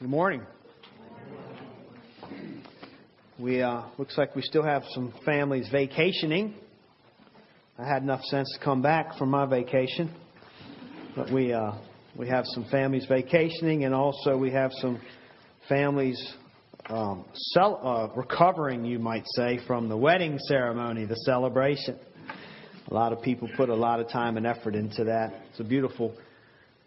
[0.00, 0.46] Good morning.
[3.36, 6.54] We uh, looks like we still have some families vacationing.
[7.76, 10.14] I had enough sense to come back from my vacation,
[11.16, 11.72] but we uh,
[12.16, 15.00] we have some families vacationing, and also we have some
[15.68, 16.32] families
[16.90, 21.98] um, cel- uh, recovering, you might say, from the wedding ceremony, the celebration.
[22.88, 25.34] A lot of people put a lot of time and effort into that.
[25.50, 26.14] It's a beautiful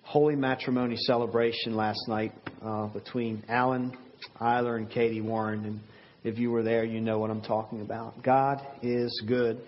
[0.04, 2.32] holy matrimony celebration last night
[2.64, 3.98] uh, between Alan
[4.40, 5.66] Eiler and Katie Warren.
[5.66, 5.80] And
[6.24, 8.22] if you were there, you know what I'm talking about.
[8.24, 9.62] God is good.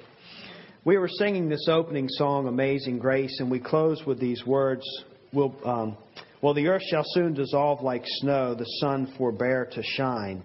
[0.86, 4.84] We were singing this opening song, Amazing Grace, and we close with these words
[5.32, 5.98] will um,
[6.42, 10.44] Well, the earth shall soon dissolve like snow, the sun forbear to shine.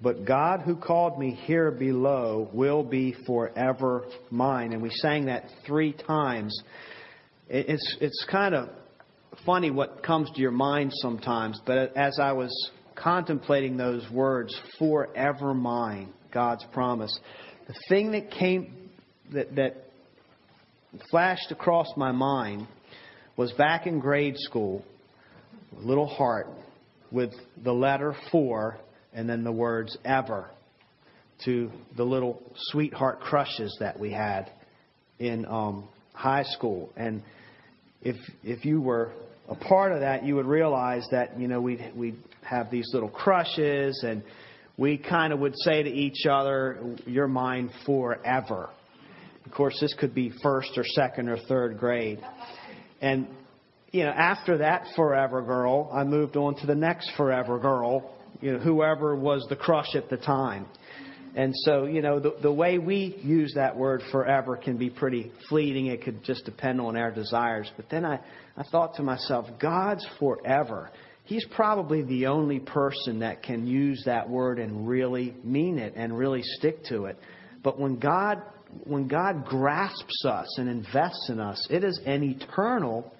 [0.00, 4.72] But God who called me here below will be forever mine.
[4.72, 6.56] And we sang that three times.
[7.48, 8.68] It's, it's kind of
[9.44, 15.54] funny what comes to your mind sometimes, but as I was contemplating those words, forever
[15.54, 17.16] mine, God's promise,
[17.66, 18.90] the thing that came,
[19.32, 19.84] that, that
[21.10, 22.66] flashed across my mind
[23.36, 24.84] was back in grade school,
[25.76, 26.46] little heart
[27.10, 28.78] with the letter for
[29.12, 30.50] and then the words ever
[31.44, 34.50] to the little sweetheart crushes that we had
[35.18, 36.90] in um, high school.
[36.96, 37.22] And
[38.02, 39.12] if if you were
[39.48, 43.08] a part of that, you would realize that you know we'd we'd have these little
[43.08, 44.22] crushes, and
[44.76, 48.70] we kind of would say to each other, "You're mine forever."
[49.44, 52.20] Of course, this could be first or second or third grade,
[53.00, 53.26] and
[53.92, 58.52] you know after that forever girl, I moved on to the next forever girl, you
[58.52, 60.66] know whoever was the crush at the time.
[61.36, 65.32] And so, you know, the, the way we use that word forever can be pretty
[65.48, 65.86] fleeting.
[65.86, 67.70] It could just depend on our desires.
[67.76, 68.20] But then I,
[68.56, 70.90] I thought to myself, God's forever.
[71.24, 76.16] He's probably the only person that can use that word and really mean it and
[76.16, 77.18] really stick to it.
[77.64, 78.40] But when God,
[78.84, 83.12] when God grasps us and invests in us, it is an eternal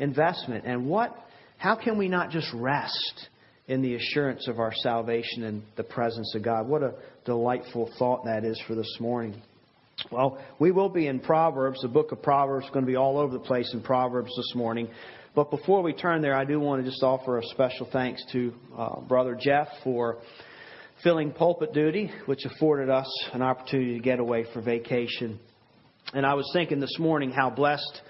[0.00, 0.64] investment.
[0.64, 1.14] And what,
[1.58, 3.28] how can we not just rest
[3.72, 6.68] in the assurance of our salvation and the presence of God?
[6.68, 6.92] What a
[7.24, 9.40] delightful thought that is for this morning.
[10.10, 11.80] Well, we will be in Proverbs.
[11.80, 14.52] The book of Proverbs is going to be all over the place in Proverbs this
[14.54, 14.88] morning.
[15.34, 18.52] But before we turn there, I do want to just offer a special thanks to
[18.76, 20.18] uh, Brother Jeff for
[21.02, 25.40] filling pulpit duty, which afforded us an opportunity to get away for vacation.
[26.12, 28.02] And I was thinking this morning how blessed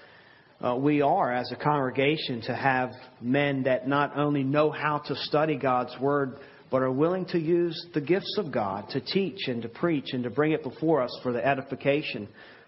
[0.63, 2.91] uh, we are as a congregation to have
[3.21, 6.37] men that not only know how to study God's Word,
[6.71, 10.23] but are willing to use the gifts of God to teach and to preach and
[10.23, 12.27] to bring it before us for the edification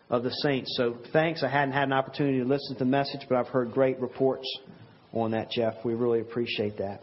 [0.10, 0.76] of the saints.
[0.78, 1.42] So thanks.
[1.42, 4.46] I hadn't had an opportunity to listen to the message, but I've heard great reports
[5.14, 5.74] on that, Jeff.
[5.84, 7.02] We really appreciate that.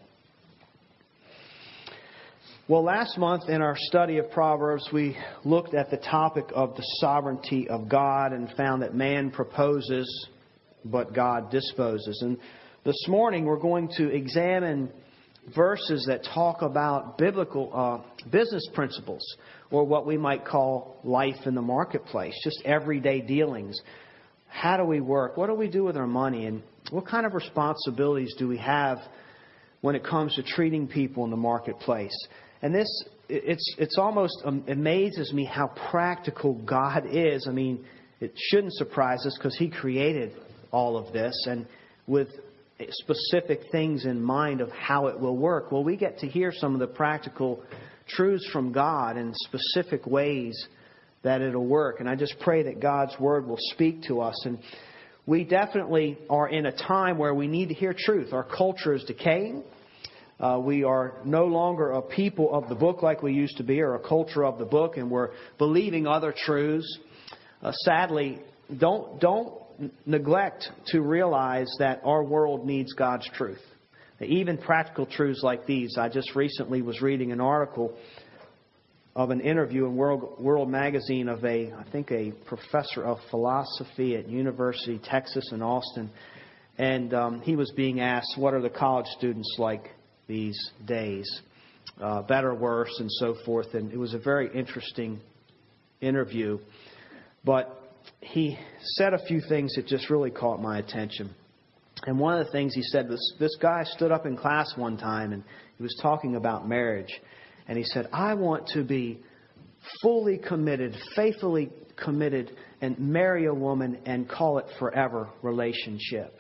[2.69, 6.85] Well, last month in our study of Proverbs, we looked at the topic of the
[7.01, 10.29] sovereignty of God and found that man proposes,
[10.85, 12.21] but God disposes.
[12.23, 12.39] And
[12.85, 14.91] this morning we're going to examine
[15.55, 19.23] verses that talk about biblical uh, business principles,
[19.71, 23.81] or what we might call life in the marketplace, just everyday dealings.
[24.49, 25.37] How do we work?
[25.37, 26.47] What do we do with our money?
[26.47, 28.99] And what kind of responsibilities do we have
[29.81, 32.17] when it comes to treating people in the marketplace?
[32.61, 37.47] And this, it's, it's almost um, amazes me how practical God is.
[37.49, 37.85] I mean,
[38.21, 40.33] it shouldn't surprise us because He created
[40.73, 41.35] all of this.
[41.49, 41.67] And
[42.07, 42.29] with
[42.91, 45.71] specific things in mind of how it will work.
[45.71, 47.63] Well, we get to hear some of the practical
[48.09, 50.67] truths from God in specific ways
[51.23, 52.01] that it'll work.
[52.01, 54.35] And I just pray that God's Word will speak to us.
[54.45, 54.59] And
[55.27, 58.33] we definitely are in a time where we need to hear truth.
[58.33, 59.63] Our culture is decaying.
[60.41, 63.81] Uh, we are no longer a people of the book like we used to be,
[63.81, 66.99] or a culture of the book, and we're believing other truths.
[67.63, 68.41] Uh, sadly,
[68.77, 69.62] don't don't
[70.07, 73.61] neglect to realize that our world needs God's truth.
[74.21, 75.97] Even practical truths like these.
[75.99, 77.97] I just recently was reading an article
[79.15, 84.17] of an interview in World, World Magazine of a, I think, a professor of philosophy
[84.17, 86.11] at University Texas in Austin,
[86.79, 89.91] and um, he was being asked, "What are the college students like
[90.29, 91.29] these days?
[92.01, 95.21] Uh, better, worse, and so forth?" And it was a very interesting
[96.01, 96.59] interview,
[97.45, 97.82] but
[98.21, 98.59] he
[98.97, 101.35] said a few things that just really caught my attention.
[102.05, 104.97] And one of the things he said was this guy stood up in class one
[104.97, 105.45] time and
[105.77, 107.21] he was talking about marriage.
[107.69, 109.21] And he said, I want to be
[110.01, 111.71] fully committed, faithfully
[112.03, 112.51] committed,
[112.81, 116.35] and marry a woman and call it forever relationship.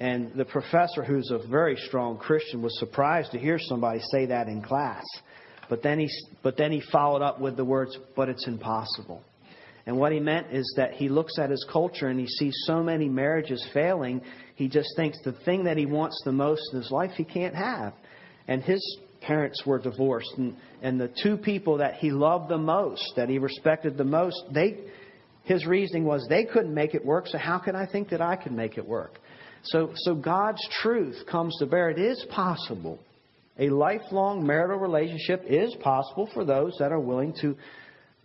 [0.00, 4.48] And the professor, who's a very strong Christian, was surprised to hear somebody say that
[4.48, 5.04] in class.
[5.68, 6.08] But then he,
[6.42, 9.22] but then he followed up with the words, but it's impossible.
[9.86, 12.82] And what he meant is that he looks at his culture and he sees so
[12.82, 14.22] many marriages failing,
[14.54, 17.54] he just thinks the thing that he wants the most in his life he can't
[17.54, 17.92] have.
[18.46, 18.80] And his
[19.22, 20.32] parents were divorced.
[20.36, 24.40] And, and the two people that he loved the most, that he respected the most,
[24.52, 24.78] they,
[25.44, 28.36] his reasoning was they couldn't make it work, so how can I think that I
[28.36, 29.18] can make it work?
[29.64, 31.90] So, so God's truth comes to bear.
[31.90, 32.98] It is possible.
[33.58, 37.56] A lifelong marital relationship is possible for those that are willing to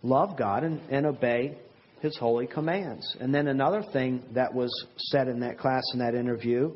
[0.02, 1.58] love God and, and obey
[2.00, 3.16] His holy commands.
[3.20, 6.72] And then another thing that was said in that class, in that interview,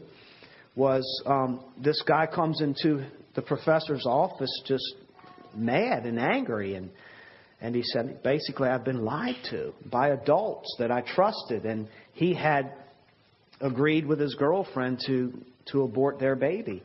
[0.74, 3.04] was um, this guy comes into
[3.34, 4.94] the professor's office just
[5.54, 6.90] mad and angry and
[7.60, 12.34] and he said basically I've been lied to by adults that I trusted and he
[12.34, 12.72] had
[13.60, 15.32] agreed with his girlfriend to
[15.66, 16.82] to abort their baby.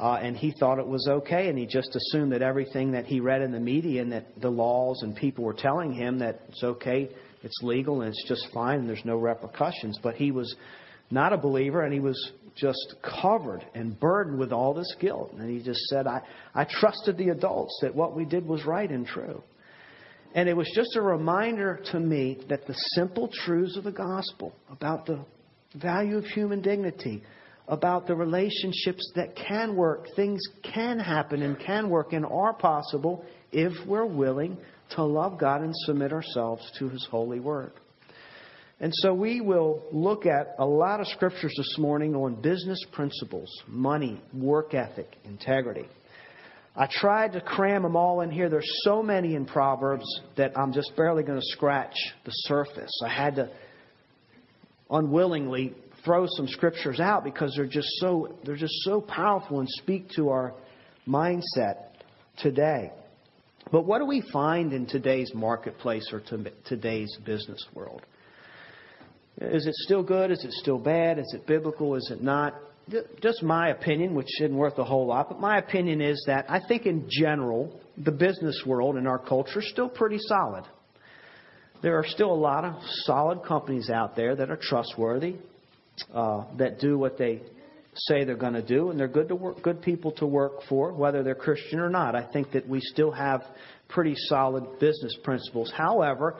[0.00, 3.20] Uh, and he thought it was okay, and he just assumed that everything that he
[3.20, 6.64] read in the media and that the laws and people were telling him that it's
[6.64, 7.10] okay,
[7.42, 9.98] it's legal, and it's just fine, and there's no repercussions.
[10.02, 10.56] But he was
[11.10, 15.34] not a believer, and he was just covered and burdened with all this guilt.
[15.38, 16.22] And he just said, I,
[16.54, 19.42] I trusted the adults that what we did was right and true.
[20.34, 24.54] And it was just a reminder to me that the simple truths of the gospel
[24.70, 25.24] about the
[25.74, 27.22] value of human dignity,
[27.70, 30.40] about the relationships that can work, things
[30.74, 34.58] can happen and can work and are possible if we're willing
[34.90, 37.72] to love God and submit ourselves to His holy word.
[38.80, 43.48] And so we will look at a lot of scriptures this morning on business principles,
[43.68, 45.86] money, work ethic, integrity.
[46.74, 48.48] I tried to cram them all in here.
[48.48, 50.06] There's so many in Proverbs
[50.36, 51.94] that I'm just barely going to scratch
[52.24, 52.90] the surface.
[53.04, 53.50] I had to
[54.90, 55.74] unwillingly
[56.04, 60.28] throw some scriptures out because they're just so they're just so powerful and speak to
[60.28, 60.54] our
[61.06, 61.90] mindset
[62.38, 62.90] today.
[63.70, 66.22] But what do we find in today's marketplace or
[66.64, 68.02] today's business world?
[69.40, 70.30] Is it still good?
[70.30, 71.18] Is it still bad?
[71.18, 71.94] Is it biblical?
[71.94, 72.54] Is it not?
[73.22, 76.60] Just my opinion, which isn't worth a whole lot, but my opinion is that I
[76.66, 80.64] think in general, the business world and our culture is still pretty solid.
[81.82, 82.74] There are still a lot of
[83.04, 85.36] solid companies out there that are trustworthy,
[86.12, 87.42] uh, that do what they
[87.94, 90.92] say they're going to do, and they're good to work, good people to work for,
[90.92, 92.14] whether they're Christian or not.
[92.14, 93.42] I think that we still have
[93.88, 95.72] pretty solid business principles.
[95.76, 96.36] However,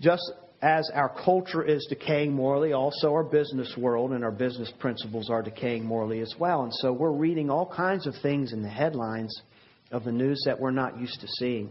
[0.00, 0.22] just
[0.62, 5.42] as our culture is decaying morally, also our business world and our business principles are
[5.42, 6.62] decaying morally as well.
[6.62, 9.42] And so we're reading all kinds of things in the headlines
[9.90, 11.70] of the news that we're not used to seeing.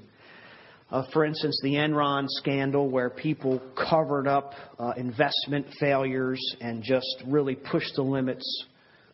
[0.91, 7.23] Uh, for instance, the Enron scandal, where people covered up uh, investment failures and just
[7.25, 8.65] really pushed the limits,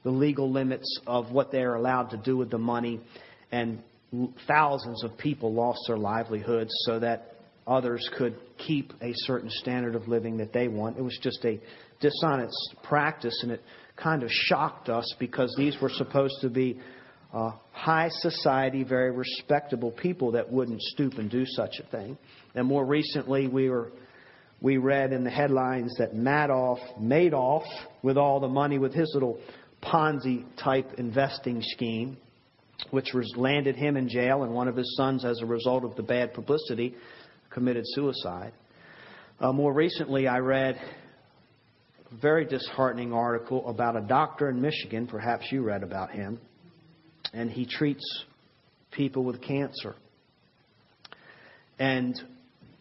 [0.03, 2.99] the legal limits of what they're allowed to do with the money,
[3.51, 3.81] and
[4.47, 7.35] thousands of people lost their livelihoods so that
[7.67, 10.97] others could keep a certain standard of living that they want.
[10.97, 11.59] It was just a
[12.01, 13.61] dishonest practice, and it
[13.95, 16.79] kind of shocked us because these were supposed to be
[17.33, 22.17] uh, high society, very respectable people that wouldn't stoop and do such a thing.
[22.55, 23.91] And more recently, we were
[24.61, 27.63] we read in the headlines that Madoff, made off
[28.03, 29.39] with all the money with his little
[29.81, 32.17] Ponzi type investing scheme,
[32.91, 35.95] which was landed him in jail and one of his sons as a result of
[35.95, 36.93] the bad publicity
[37.49, 38.51] committed suicide.
[39.39, 40.77] Uh, more recently, I read
[42.11, 45.07] a very disheartening article about a doctor in Michigan.
[45.07, 46.39] Perhaps you read about him
[47.33, 48.03] and he treats
[48.91, 49.95] people with cancer.
[51.77, 52.19] And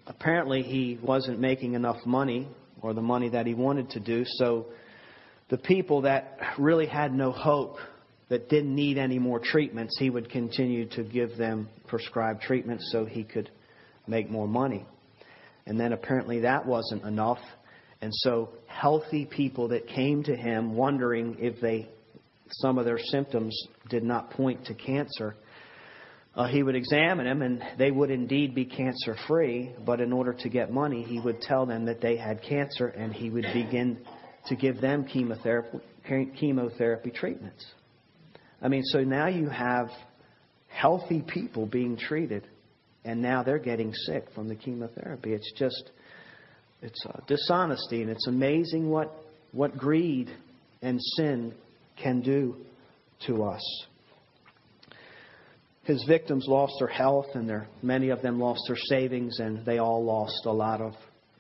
[0.07, 2.49] apparently he wasn't making enough money
[2.80, 4.66] or the money that he wanted to do, so
[5.49, 7.76] the people that really had no hope,
[8.28, 13.07] that didn't need any more treatments, he would continue to give them prescribed treatments so
[13.07, 13.50] he could
[14.07, 14.87] make more money.
[15.66, 17.38] And then apparently that wasn't enough.
[18.00, 21.88] And so healthy people that came to him wondering if they
[22.50, 23.57] some of their symptoms
[23.88, 25.37] did not point to cancer,
[26.35, 30.33] uh, he would examine them and they would indeed be cancer free, but in order
[30.33, 33.99] to get money, he would tell them that they had cancer and he would begin
[34.47, 35.78] to give them chemotherapy,
[36.38, 37.67] chemotherapy treatments.
[38.62, 39.88] I mean, so now you have
[40.69, 42.47] healthy people being treated
[43.05, 45.33] and now they're getting sick from the chemotherapy.
[45.33, 45.90] It's just,
[46.83, 49.12] it's dishonesty and it's amazing what,
[49.52, 50.31] what greed
[50.83, 51.55] and sin
[52.02, 52.57] can do
[53.26, 53.87] to us.
[55.85, 59.78] His victims lost their health, and their, many of them lost their savings, and they
[59.78, 60.93] all lost a lot of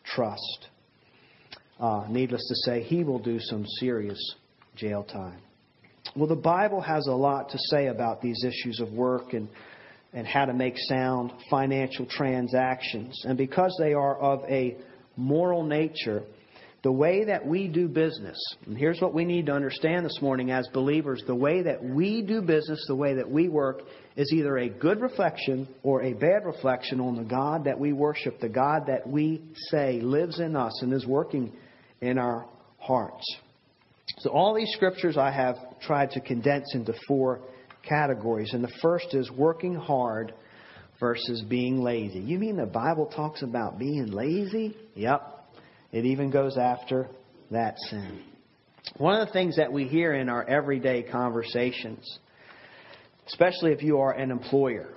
[0.04, 0.68] trust.
[1.78, 4.18] Uh, needless to say, he will do some serious
[4.74, 5.40] jail time.
[6.16, 9.48] Well, the Bible has a lot to say about these issues of work and,
[10.14, 13.22] and how to make sound financial transactions.
[13.26, 14.78] And because they are of a
[15.16, 16.22] moral nature,
[16.82, 20.52] the way that we do business, and here's what we need to understand this morning
[20.52, 23.82] as believers the way that we do business, the way that we work,
[24.16, 28.38] is either a good reflection or a bad reflection on the God that we worship,
[28.38, 31.52] the God that we say lives in us and is working
[32.00, 32.46] in our
[32.78, 33.24] hearts.
[34.18, 37.40] So, all these scriptures I have tried to condense into four
[37.88, 38.52] categories.
[38.52, 40.32] And the first is working hard
[41.00, 42.20] versus being lazy.
[42.20, 44.76] You mean the Bible talks about being lazy?
[44.94, 45.37] Yep.
[45.92, 47.08] It even goes after
[47.50, 48.22] that sin.
[48.96, 52.18] One of the things that we hear in our everyday conversations,
[53.26, 54.94] especially if you are an employer,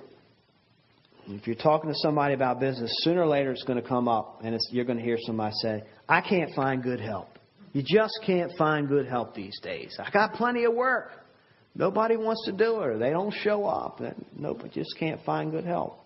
[1.28, 4.40] if you're talking to somebody about business, sooner or later it's going to come up
[4.44, 7.38] and you're going to hear somebody say, I can't find good help.
[7.72, 9.96] You just can't find good help these days.
[9.98, 11.10] I got plenty of work.
[11.74, 14.00] Nobody wants to do it, or they don't show up.
[14.36, 16.04] Nobody just can't find good help.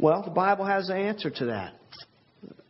[0.00, 1.74] Well, the Bible has the answer to that.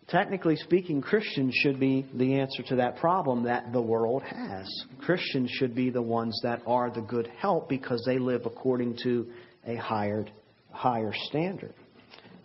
[0.09, 4.67] Technically speaking, Christians should be the answer to that problem that the world has.
[5.01, 9.27] Christians should be the ones that are the good help because they live according to
[9.67, 10.25] a higher,
[10.71, 11.75] higher standard.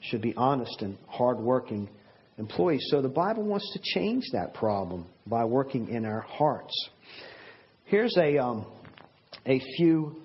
[0.02, 1.88] Should be honest and hardworking
[2.38, 2.86] employees.
[2.90, 6.74] So the Bible wants to change that problem by working in our hearts.
[7.86, 8.66] Here's a um,
[9.46, 10.22] a few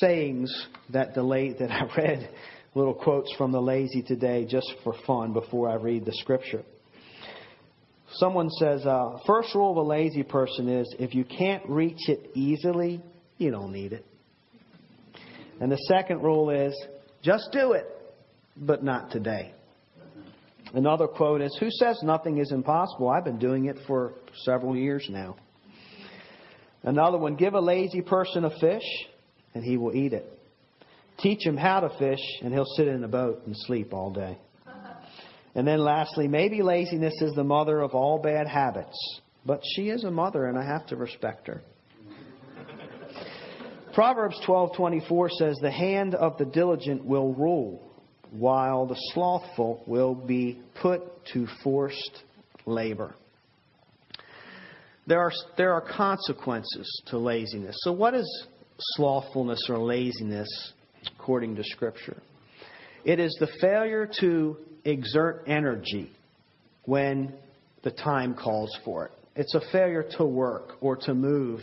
[0.00, 1.22] sayings that the
[1.58, 2.28] that I read,
[2.76, 6.62] little quotes from the lazy today, just for fun before I read the scripture.
[8.12, 12.30] Someone says, uh, first rule of a lazy person is if you can't reach it
[12.34, 13.02] easily,
[13.38, 14.04] you don't need it.
[15.58, 16.76] And the second rule is
[17.22, 17.86] just do it,
[18.58, 19.54] but not today.
[20.74, 23.08] Another quote is Who says nothing is impossible?
[23.08, 24.12] I've been doing it for
[24.44, 25.36] several years now.
[26.82, 28.84] Another one Give a lazy person a fish,
[29.54, 30.35] and he will eat it.
[31.18, 34.38] Teach him how to fish, and he'll sit in a boat and sleep all day.
[35.54, 40.04] And then lastly, maybe laziness is the mother of all bad habits, but she is
[40.04, 41.62] a mother, and I have to respect her.
[43.94, 47.80] Proverbs 12:24 says, "The hand of the diligent will rule,
[48.30, 52.24] while the slothful will be put to forced
[52.66, 53.14] labor.
[55.06, 57.76] There are, there are consequences to laziness.
[57.80, 58.46] So, what is
[58.78, 60.48] slothfulness or laziness
[61.18, 62.16] according to Scripture?
[63.04, 66.10] It is the failure to exert energy
[66.84, 67.34] when
[67.82, 69.12] the time calls for it.
[69.36, 71.60] It's a failure to work or to move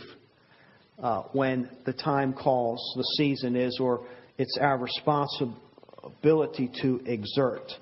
[1.02, 4.06] uh, when the time calls, the season is, or
[4.38, 7.72] it's our responsibility to exert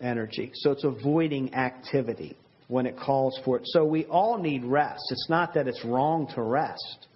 [0.00, 0.50] energy.
[0.54, 2.36] So it's avoiding activity
[2.68, 3.62] when it calls for it.
[3.66, 5.02] So we all need rest.
[5.10, 7.06] It's not that it's wrong to rest.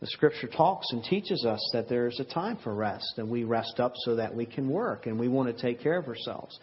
[0.00, 3.44] The scripture talks and teaches us that there is a time for rest, and we
[3.44, 6.58] rest up so that we can work, and we want to take care of ourselves.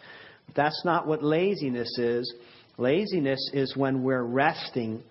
[0.46, 2.34] But that's not what laziness is.
[2.78, 5.02] Laziness is when we're resting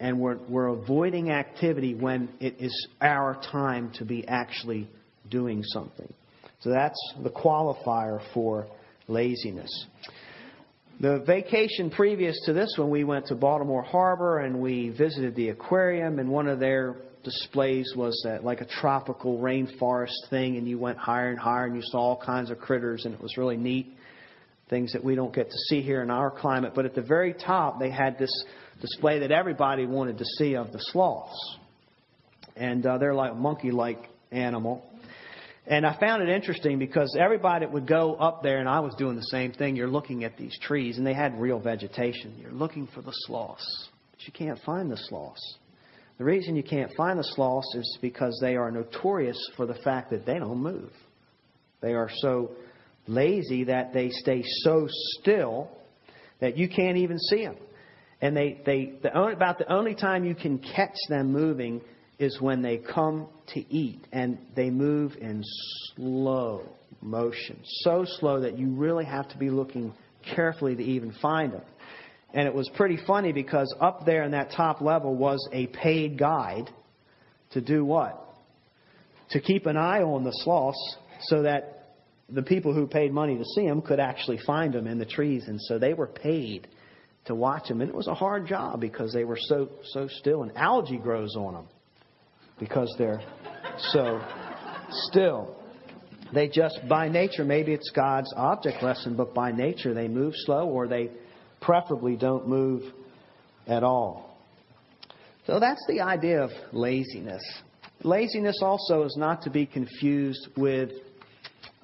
[0.00, 4.88] and we're, we're avoiding activity when it is our time to be actually
[5.28, 6.10] doing something.
[6.60, 8.66] So that's the qualifier for
[9.08, 9.86] laziness.
[11.00, 15.50] The vacation previous to this one, we went to Baltimore Harbor and we visited the
[15.50, 20.78] aquarium, and one of their displays was that like a tropical rainforest thing, and you
[20.78, 23.56] went higher and higher, and you saw all kinds of critters, and it was really
[23.56, 23.94] neat.
[24.68, 26.72] Things that we don't get to see here in our climate.
[26.74, 28.30] But at the very top, they had this
[28.80, 31.58] display that everybody wanted to see of the sloths.
[32.56, 34.84] And uh, they're like a monkey like animal.
[35.66, 39.16] And I found it interesting because everybody would go up there, and I was doing
[39.16, 39.76] the same thing.
[39.76, 42.36] You're looking at these trees, and they had real vegetation.
[42.40, 45.58] You're looking for the sloths, but you can't find the sloths.
[46.20, 50.10] The reason you can't find the sloths is because they are notorious for the fact
[50.10, 50.92] that they don't move.
[51.80, 52.50] They are so
[53.06, 54.86] lazy that they stay so
[55.18, 55.70] still
[56.40, 57.56] that you can't even see them.
[58.20, 61.80] And they, they the only, about the only time you can catch them moving
[62.18, 65.42] is when they come to eat and they move in
[65.96, 66.68] slow
[67.00, 69.94] motion, so slow that you really have to be looking
[70.34, 71.62] carefully to even find them.
[72.32, 76.18] And it was pretty funny because up there in that top level was a paid
[76.18, 76.70] guide
[77.52, 78.24] to do what?
[79.30, 81.96] To keep an eye on the sloths so that
[82.28, 85.44] the people who paid money to see them could actually find them in the trees.
[85.48, 86.68] And so they were paid
[87.24, 87.80] to watch them.
[87.80, 90.42] And it was a hard job because they were so, so still.
[90.42, 91.66] And algae grows on them
[92.58, 93.22] because they're
[93.78, 94.22] so
[95.08, 95.56] still.
[96.32, 100.68] They just, by nature, maybe it's God's object lesson, but by nature they move slow
[100.68, 101.10] or they
[101.60, 102.82] preferably don't move
[103.66, 104.36] at all.
[105.46, 107.42] So that's the idea of laziness.
[108.02, 110.90] Laziness also is not to be confused with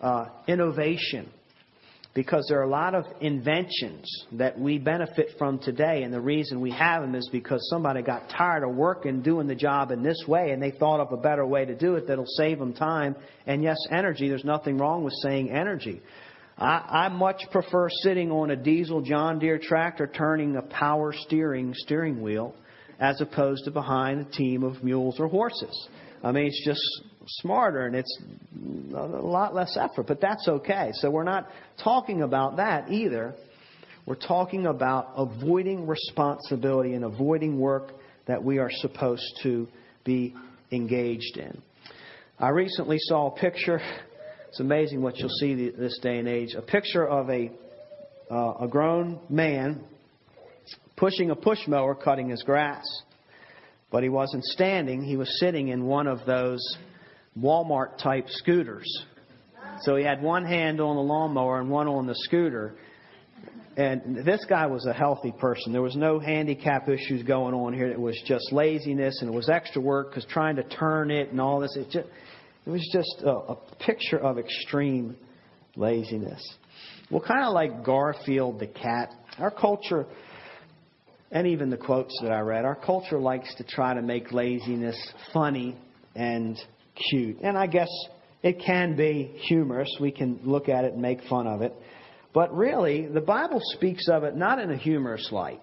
[0.01, 1.29] uh, innovation
[2.17, 6.63] because there are a lot of inventions that we benefit from today, and the reason
[6.63, 10.25] we have them is because somebody got tired of working doing the job in this
[10.27, 13.15] way, and they thought of a better way to do it that'll save them time
[13.47, 14.31] and yes, energy.
[14.31, 16.01] There's nothing wrong with saying energy.
[16.59, 21.75] I, I much prefer sitting on a diesel John Deere tractor turning a power steering
[21.75, 22.55] steering wheel
[22.99, 25.89] as opposed to behind a team of mules or horses.
[26.23, 26.81] I mean, it's just
[27.41, 28.19] smarter and it's
[28.95, 30.91] a lot less effort, but that's okay.
[30.95, 31.49] So we're not
[31.83, 33.35] talking about that either.
[34.07, 37.93] We're talking about avoiding responsibility and avoiding work
[38.27, 39.69] that we are supposed to
[40.05, 40.35] be
[40.71, 41.61] engaged in.
[42.39, 43.81] I recently saw a picture.
[44.57, 46.55] It's amazing what you'll see this day and age.
[46.55, 47.51] A picture of a
[48.31, 49.85] uh, a grown man
[50.97, 52.87] pushing a push mower cutting his grass.
[53.91, 56.63] But he wasn't standing, he was sitting in one of those
[57.39, 58.87] Walmart type scooters.
[59.83, 62.77] So he had one hand on the lawnmower and one on the scooter.
[63.77, 65.75] And this guy was a healthy person.
[65.75, 67.89] There was no handicap issues going on here.
[67.89, 71.43] It was just laziness and it was extra work because trying to turn it and
[71.43, 71.77] all this.
[71.77, 72.09] It, just,
[72.67, 75.17] it was just a, a picture of extreme
[75.77, 76.43] laziness.
[77.11, 80.07] Well, kind of like Garfield the cat, our culture
[81.31, 84.97] and even the quotes that I read, our culture likes to try to make laziness
[85.33, 85.77] funny
[86.15, 86.57] and
[87.11, 87.39] cute.
[87.43, 87.89] And I guess
[88.43, 89.89] it can be humorous.
[90.01, 91.75] We can look at it and make fun of it.
[92.33, 95.61] But really, the Bible speaks of it not in a humorous light,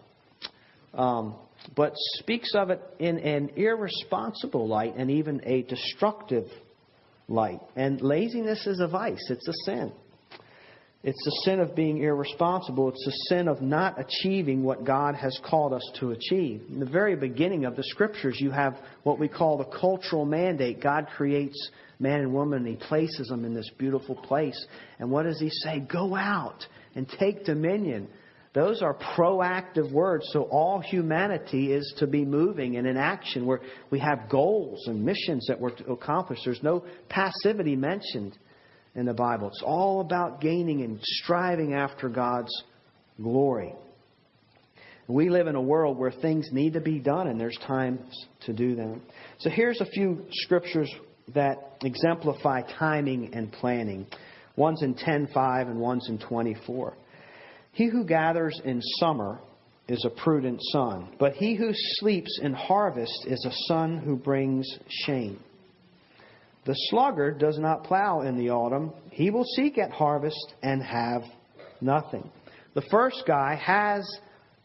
[0.93, 1.36] um,
[1.75, 6.48] but speaks of it in an irresponsible light and even a destructive
[7.33, 7.59] light.
[7.75, 9.91] And laziness is a vice, it's a sin.
[11.03, 12.87] It's the sin of being irresponsible.
[12.87, 16.61] It's the sin of not achieving what God has called us to achieve.
[16.69, 20.81] In the very beginning of the scriptures, you have what we call the cultural mandate.
[20.81, 24.65] God creates man and woman and he places them in this beautiful place.
[24.99, 25.81] And what does he say?
[25.81, 28.08] Go out and take dominion.
[28.53, 30.29] Those are proactive words.
[30.31, 35.03] So all humanity is to be moving and in action where we have goals and
[35.03, 36.39] missions that we're to accomplish.
[36.45, 38.37] There's no passivity mentioned
[38.95, 39.47] in the Bible.
[39.47, 42.51] It's all about gaining and striving after God's
[43.19, 43.73] glory.
[45.07, 48.53] We live in a world where things need to be done and there's times to
[48.53, 49.01] do them.
[49.39, 50.89] So here's a few scriptures
[51.33, 54.05] that exemplify timing and planning.
[54.55, 56.93] One's in 10:5 and one's in 24.
[57.73, 59.39] He who gathers in summer
[59.88, 64.67] is a prudent son, but he who sleeps in harvest is a son who brings
[64.88, 65.39] shame.
[66.65, 68.93] The sluggard does not plow in the autumn.
[69.09, 71.23] He will seek at harvest and have
[71.81, 72.29] nothing.
[72.75, 74.07] The first guy has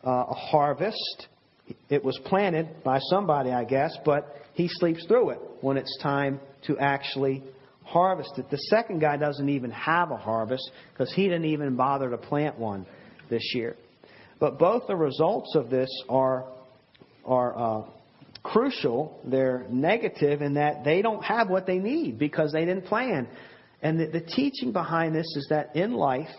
[0.06, 1.26] uh, a harvest.
[1.88, 6.40] It was planted by somebody, I guess, but he sleeps through it when it's time
[6.66, 7.42] to actually
[7.82, 8.50] harvest it.
[8.50, 12.58] The second guy doesn't even have a harvest because he didn't even bother to plant
[12.58, 12.86] one
[13.28, 13.76] this year.
[14.40, 16.46] But both the results of this are
[17.24, 17.82] are uh,
[18.42, 19.20] crucial.
[19.24, 23.28] They're negative in that they don't have what they need because they didn't plan.
[23.82, 26.34] And the, the teaching behind this is that in life,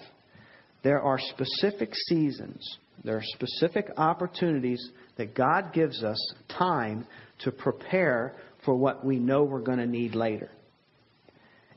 [0.83, 6.17] there are specific seasons, there are specific opportunities that God gives us
[6.49, 7.05] time
[7.39, 10.49] to prepare for what we know we're going to need later.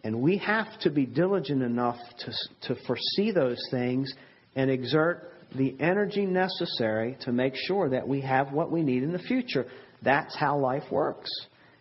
[0.04, 2.32] And we have to be diligent enough to,
[2.74, 4.12] to foresee those things
[4.54, 9.12] and exert the energy necessary to make sure that we have what we need in
[9.12, 9.66] the future.
[10.02, 11.30] That's how life works.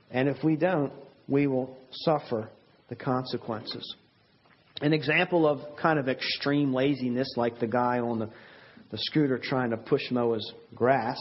[0.10, 0.92] And if we don't,
[1.28, 2.50] we will suffer
[2.90, 3.96] the consequences.
[4.82, 8.30] An example of kind of extreme laziness, like the guy on the,
[8.90, 11.20] the scooter trying to push mow his grass.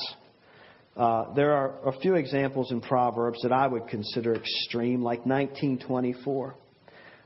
[0.97, 6.55] Uh, there are a few examples in Proverbs that I would consider extreme, like 1924.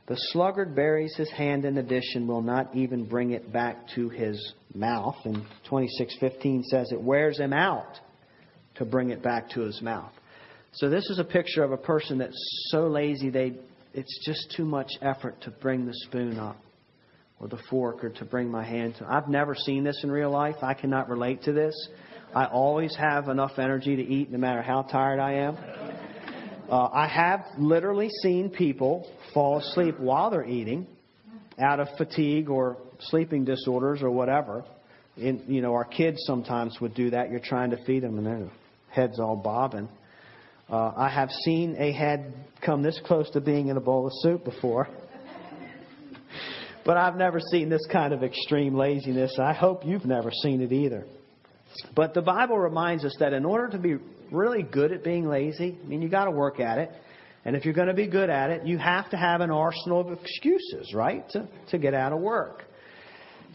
[0.07, 3.87] The sluggard buries his hand in the dish and will not even bring it back
[3.95, 5.15] to his mouth.
[5.25, 7.99] And 26:15 says it wears him out
[8.75, 10.11] to bring it back to his mouth.
[10.73, 12.37] So this is a picture of a person that's
[12.69, 13.53] so lazy they
[13.93, 16.57] it's just too much effort to bring the spoon up
[17.39, 19.07] or the fork or to bring my hand to.
[19.09, 20.57] I've never seen this in real life.
[20.61, 21.73] I cannot relate to this.
[22.35, 25.57] I always have enough energy to eat no matter how tired I am.
[26.69, 30.87] Uh, I have literally seen people fall asleep while they're eating
[31.59, 34.65] out of fatigue or sleeping disorders or whatever.
[35.15, 37.29] In, you know, our kids sometimes would do that.
[37.29, 38.49] You're trying to feed them and their
[38.89, 39.87] head's all bobbing.
[40.67, 42.33] Uh, I have seen a head
[42.65, 44.87] come this close to being in a bowl of soup before.
[46.83, 49.37] but I've never seen this kind of extreme laziness.
[49.39, 51.05] I hope you've never seen it either.
[51.95, 53.97] But the Bible reminds us that in order to be
[54.31, 55.77] really good at being lazy.
[55.83, 56.91] I mean, you got to work at it.
[57.45, 60.01] And if you're going to be good at it, you have to have an arsenal
[60.01, 62.63] of excuses, right, to, to get out of work.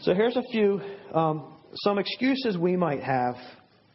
[0.01, 0.81] So here's a few,
[1.13, 1.53] um,
[1.83, 3.35] some excuses we might have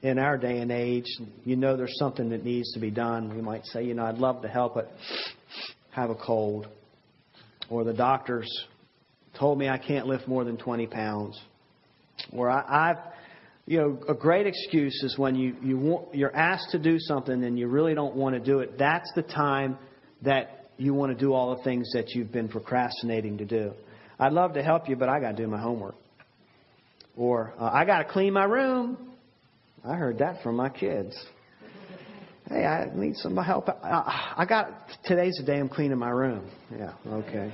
[0.02, 1.06] in our day and age.
[1.44, 3.34] You know there's something that needs to be done.
[3.34, 4.92] We might say, you know, I'd love to help, but
[5.90, 6.68] have a cold.
[7.70, 8.48] Or the doctors
[9.38, 11.40] told me I can't lift more than 20 pounds.
[12.32, 12.96] Or I, I've,
[13.66, 17.42] you know, a great excuse is when you, you want, you're asked to do something
[17.42, 18.78] and you really don't want to do it.
[18.78, 19.76] That's the time
[20.22, 23.72] that you want to do all the things that you've been procrastinating to do.
[24.20, 25.96] I'd love to help you, but I got to do my homework.
[27.16, 28.98] Or uh, I got to clean my room.
[29.84, 31.16] I heard that from my kids.
[32.48, 33.68] Hey, I need some help.
[33.82, 34.70] I got
[35.04, 36.48] today's the day I'm cleaning my room.
[36.70, 37.52] Yeah, okay.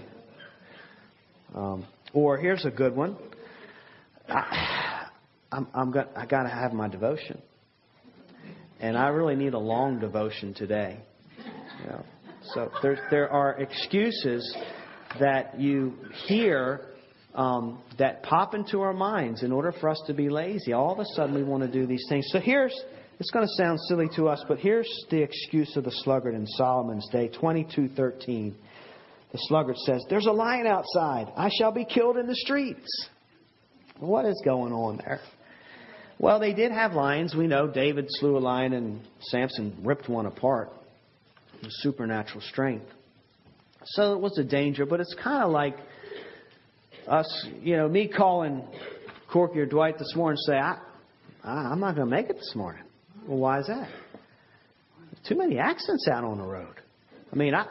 [1.54, 3.16] Um, or here's a good one.
[4.28, 4.81] I,
[5.52, 7.40] I'm, I'm got, I got to have my devotion,
[8.80, 10.98] and I really need a long devotion today.
[11.82, 12.04] You know,
[12.54, 14.56] so there there are excuses
[15.20, 15.94] that you
[16.26, 16.86] hear
[17.34, 20.72] um, that pop into our minds in order for us to be lazy.
[20.72, 22.26] All of a sudden, we want to do these things.
[22.30, 22.74] So here's
[23.20, 26.46] it's going to sound silly to us, but here's the excuse of the sluggard in
[26.46, 28.54] Solomon's day, 22:13.
[29.32, 31.30] The sluggard says, "There's a lion outside.
[31.36, 33.08] I shall be killed in the streets."
[33.98, 35.20] What is going on there?
[36.18, 37.34] Well, they did have lions.
[37.34, 40.70] We know David slew a lion and Samson ripped one apart.
[41.62, 42.86] With supernatural strength.
[43.84, 45.76] So it was a danger, but it's kind of like
[47.06, 48.64] us, you know, me calling
[49.32, 50.78] Corky or Dwight this morning and say, I,
[51.44, 52.82] I'm not going to make it this morning.
[53.26, 53.88] Well, why is that?
[55.28, 56.74] Too many accidents out on the road.
[57.32, 57.66] I mean, I,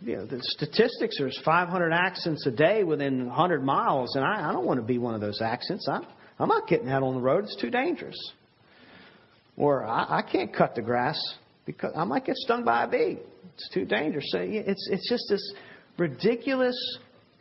[0.00, 4.52] you know, the statistics there's 500 accidents a day within 100 miles, and I, I
[4.52, 5.86] don't want to be one of those accidents.
[5.88, 6.00] I,
[6.38, 8.16] I'm not getting out on the road; it's too dangerous.
[9.56, 11.18] Or I, I can't cut the grass
[11.66, 13.18] because I might get stung by a bee.
[13.54, 14.24] It's too dangerous.
[14.30, 15.52] So it's it's just this
[15.98, 16.76] ridiculous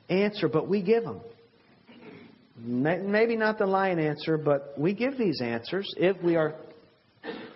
[0.09, 1.21] answer, but we give them.
[2.59, 6.55] Maybe not the lion answer, but we give these answers if we are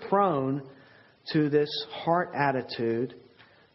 [0.10, 0.62] prone
[1.34, 3.16] to this heart attitude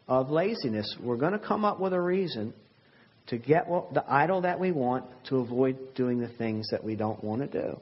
[0.07, 0.95] of laziness.
[1.01, 2.53] We're going to come up with a reason
[3.27, 6.95] to get what, the idol that we want to avoid doing the things that we
[6.95, 7.79] don't want to do.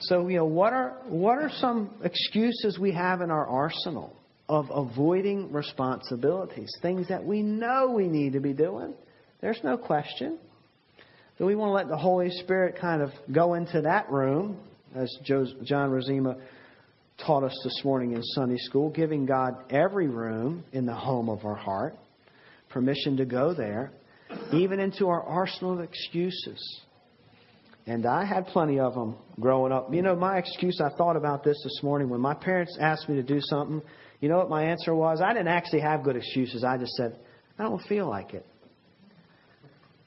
[0.00, 4.16] So, you know, what are, what are some excuses we have in our arsenal
[4.48, 6.70] of avoiding responsibilities?
[6.80, 8.94] Things that we know we need to be doing.
[9.40, 10.38] There's no question.
[11.38, 14.58] Do we want to let the Holy Spirit kind of go into that room,
[14.94, 16.36] as John Rosima
[17.26, 21.44] taught us this morning in Sunday school, giving God every room in the home of
[21.44, 21.96] our heart,
[22.70, 23.92] permission to go there,
[24.54, 26.80] even into our arsenal of excuses.
[27.86, 29.92] And I had plenty of them growing up.
[29.92, 33.16] You know, my excuse, I thought about this this morning when my parents asked me
[33.16, 33.82] to do something.
[34.20, 35.20] You know what my answer was?
[35.20, 36.62] I didn't actually have good excuses.
[36.62, 37.18] I just said,
[37.58, 38.46] I don't feel like it.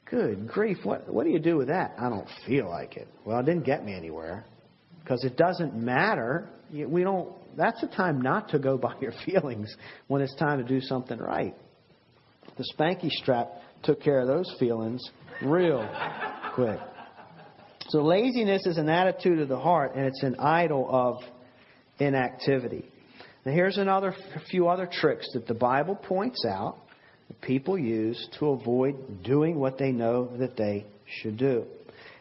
[0.06, 0.78] Good grief.
[0.84, 1.94] What, what do you do with that?
[1.98, 3.08] I don't feel like it.
[3.24, 4.46] Well, it didn't get me anywhere
[5.02, 9.74] because it doesn't matter we don't, that's a time not to go by your feelings
[10.08, 11.54] when it's time to do something right.
[12.56, 13.48] The spanky strap
[13.84, 15.10] took care of those feelings
[15.42, 15.88] real
[16.54, 16.78] quick.
[17.88, 21.22] So laziness is an attitude of the heart and it's an idol of
[21.98, 22.84] inactivity.
[23.44, 24.14] Now here's another
[24.50, 26.78] few other tricks that the Bible points out
[27.28, 30.86] that people use to avoid doing what they know that they
[31.20, 31.64] should do.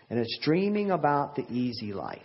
[0.10, 2.22] And it's dreaming about the easy life.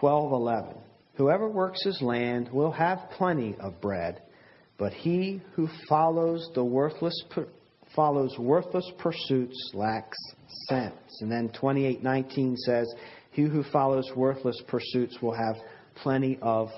[0.00, 0.76] 12:11
[1.14, 4.20] Whoever works his land will have plenty of bread,
[4.82, 7.14] but he who follows the worthless
[7.94, 10.18] follows worthless pursuits lacks
[10.68, 11.20] sense.
[11.20, 12.92] And then 28:19 says,
[13.30, 15.56] "He who follows worthless pursuits will have
[15.94, 16.72] plenty of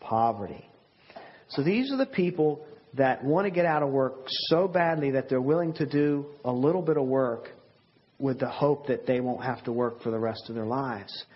[0.00, 0.66] poverty."
[1.48, 5.28] So these are the people that want to get out of work so badly that
[5.28, 7.52] they're willing to do a little bit of work
[8.18, 11.26] with the hope that they won't have to work for the rest of their lives.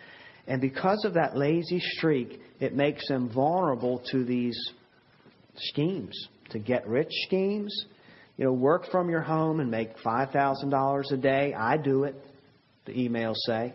[0.46, 4.58] And because of that lazy streak, it makes them vulnerable to these
[5.60, 7.86] schemes, to get rich schemes.
[8.36, 11.54] You know, work from your home and make $5,000 a day.
[11.54, 12.14] I do it,
[12.86, 13.74] the emails say.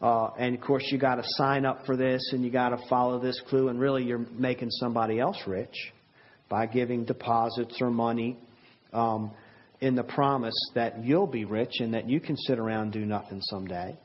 [0.00, 2.78] Uh, and of course, you got to sign up for this and you got to
[2.88, 5.92] follow this clue, and really, you're making somebody else rich
[6.48, 8.38] by giving deposits or money
[8.92, 9.30] um,
[9.80, 13.06] in the promise that you'll be rich and that you can sit around and do
[13.06, 13.96] nothing someday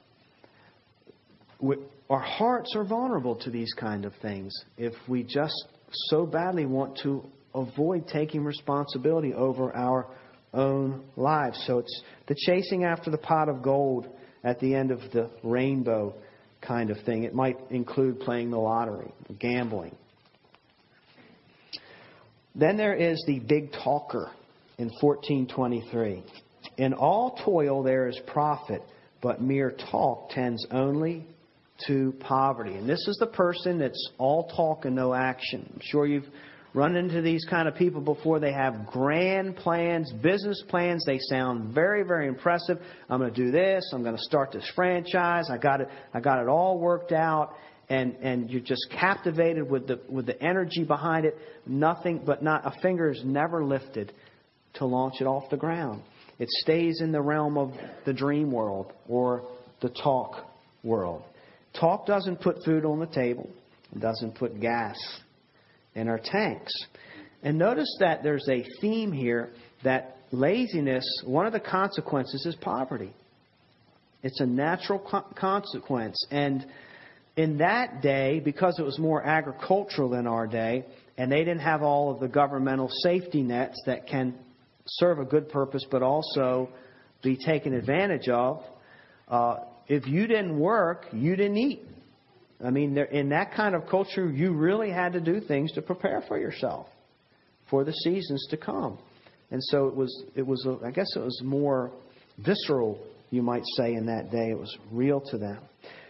[2.10, 5.68] our hearts are vulnerable to these kind of things if we just
[6.10, 7.24] so badly want to
[7.54, 10.08] avoid taking responsibility over our
[10.54, 11.62] own lives.
[11.68, 14.08] So it's the chasing after the pot of gold
[14.44, 16.16] at the end of the rainbow
[16.62, 17.24] kind of thing.
[17.24, 19.96] It might include playing the lottery, gambling.
[22.54, 24.30] Then there is the big talker
[24.78, 26.24] in 1423.
[26.78, 28.82] In all toil there is profit,
[29.22, 31.26] but mere talk tends only
[31.88, 32.76] to poverty.
[32.76, 35.70] And this is the person that's all talk and no action.
[35.74, 36.28] I'm sure you've
[36.74, 38.40] run into these kind of people before.
[38.40, 41.04] They have grand plans, business plans.
[41.06, 42.78] They sound very, very impressive.
[43.10, 43.92] I'm going to do this.
[43.94, 45.50] I'm going to start this franchise.
[45.50, 45.90] I got it.
[46.14, 47.56] I got it all worked out.
[47.90, 51.38] And, and you're just captivated with the, with the energy behind it.
[51.66, 54.14] Nothing, but not, a finger is never lifted
[54.76, 56.02] to launch it off the ground.
[56.40, 57.74] It stays in the realm of
[58.06, 59.44] the dream world or
[59.82, 60.46] the talk
[60.84, 61.24] world.
[61.80, 63.50] Talk doesn't put food on the table.
[63.94, 64.98] It doesn't put gas
[65.96, 66.72] in our tanks.
[67.44, 69.50] And notice that there's a theme here
[69.84, 73.14] that laziness, one of the consequences is poverty.
[74.24, 76.24] It's a natural co- consequence.
[76.30, 76.66] And
[77.36, 80.86] in that day, because it was more agricultural than our day,
[81.18, 84.36] and they didn't have all of the governmental safety nets that can
[84.86, 86.70] serve a good purpose but also
[87.24, 88.64] be taken advantage of,
[89.28, 89.58] uh,
[89.92, 91.84] if you didn't work, you didn't eat.
[92.64, 96.24] I mean, in that kind of culture, you really had to do things to prepare
[96.30, 96.88] for yourself
[97.70, 99.00] for the seasons to come.
[99.50, 101.92] And so it was, it was, a, I guess it was more
[102.38, 104.52] visceral, you might say, in that day.
[104.52, 105.60] It was real to them.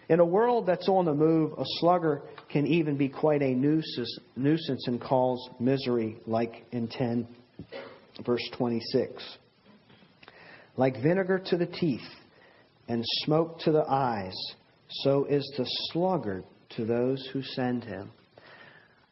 [0.10, 4.20] In a world that's on the move, a sluggard can even be quite a nuisance,
[4.36, 7.28] nuisance and cause misery, like in 10,
[8.24, 9.38] verse 26.
[10.78, 12.02] Like vinegar to the teeth
[12.88, 14.36] and smoke to the eyes
[14.92, 16.44] so is the sluggard
[16.76, 18.12] to those who send him.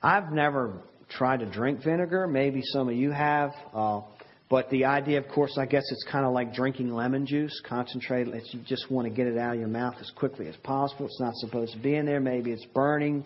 [0.01, 2.27] I've never tried to drink vinegar.
[2.27, 3.51] Maybe some of you have.
[3.73, 4.01] Uh,
[4.49, 8.33] but the idea, of course, I guess it's kind of like drinking lemon juice, concentrated.
[8.33, 11.05] It's, You just want to get it out of your mouth as quickly as possible.
[11.05, 12.19] It's not supposed to be in there.
[12.19, 13.23] Maybe it's burning.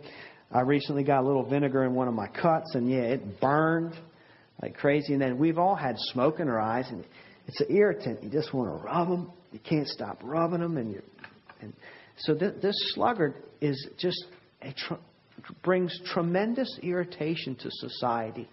[0.52, 3.96] I recently got a little vinegar in one of my cuts, and yeah, it burned
[4.62, 5.14] like crazy.
[5.14, 7.04] And then we've all had smoke in our eyes, and
[7.48, 8.24] it's an irritant.
[8.24, 9.32] You just want to rub them.
[9.54, 11.02] You can't stop rubbing them, and you
[11.62, 11.74] and
[12.18, 14.26] so th- this sluggard is just
[14.76, 14.96] tr-
[15.64, 18.50] brings tremendous irritation to society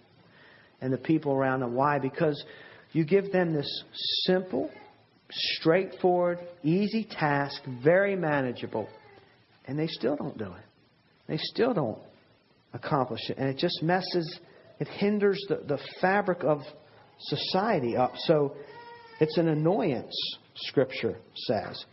[0.79, 1.75] and the people around them.
[1.75, 1.99] Why?
[1.99, 2.43] Because
[2.91, 3.83] you give them this
[4.25, 4.69] simple,
[5.31, 8.87] straightforward, easy task, very manageable,
[9.65, 10.65] and they still don't do it.
[11.27, 11.99] They still don't
[12.73, 13.37] accomplish it.
[13.37, 14.39] And it just messes,
[14.79, 16.59] it hinders the, the fabric of
[17.19, 18.11] society up.
[18.17, 18.55] So
[19.19, 20.15] it's an annoyance,
[20.55, 21.85] Scripture says.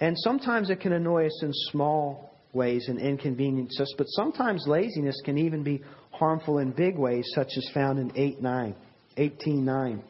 [0.00, 5.20] And sometimes it can annoy us in small ways and inconvenience us, but sometimes laziness
[5.24, 8.74] can even be harmful in big ways, such as found in 8 9,
[9.16, 10.02] 18 9.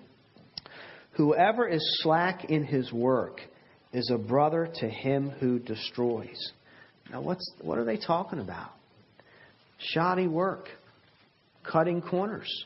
[1.12, 3.40] Whoever is slack in his work
[3.92, 6.52] is a brother to him who destroys.
[7.10, 8.70] Now, what's, what are they talking about?
[9.78, 10.68] Shoddy work,
[11.64, 12.64] cutting corners,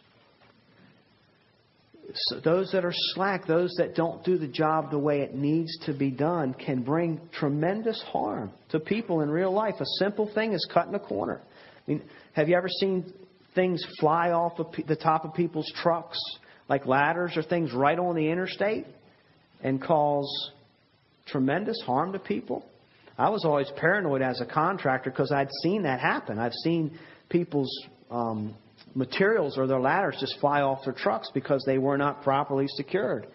[2.42, 5.92] those that are slack, those that don't do the job the way it needs to
[5.92, 9.74] be done, can bring tremendous harm to people in real life.
[9.80, 11.40] A simple thing is cutting a corner.
[11.44, 13.12] I mean, have you ever seen
[13.54, 16.18] things fly off of the top of people's trucks,
[16.68, 18.86] like ladders or things, right on the interstate,
[19.62, 20.50] and cause
[21.26, 22.64] tremendous harm to people?
[23.16, 26.38] I was always paranoid as a contractor because I'd seen that happen.
[26.38, 27.70] I've seen people's
[28.10, 28.54] um,
[28.94, 33.26] materials or their ladders just fly off their trucks because they were not properly secured.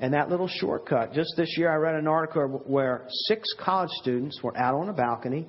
[0.00, 4.40] And that little shortcut, just this year I read an article where six college students
[4.42, 5.46] were out on a balcony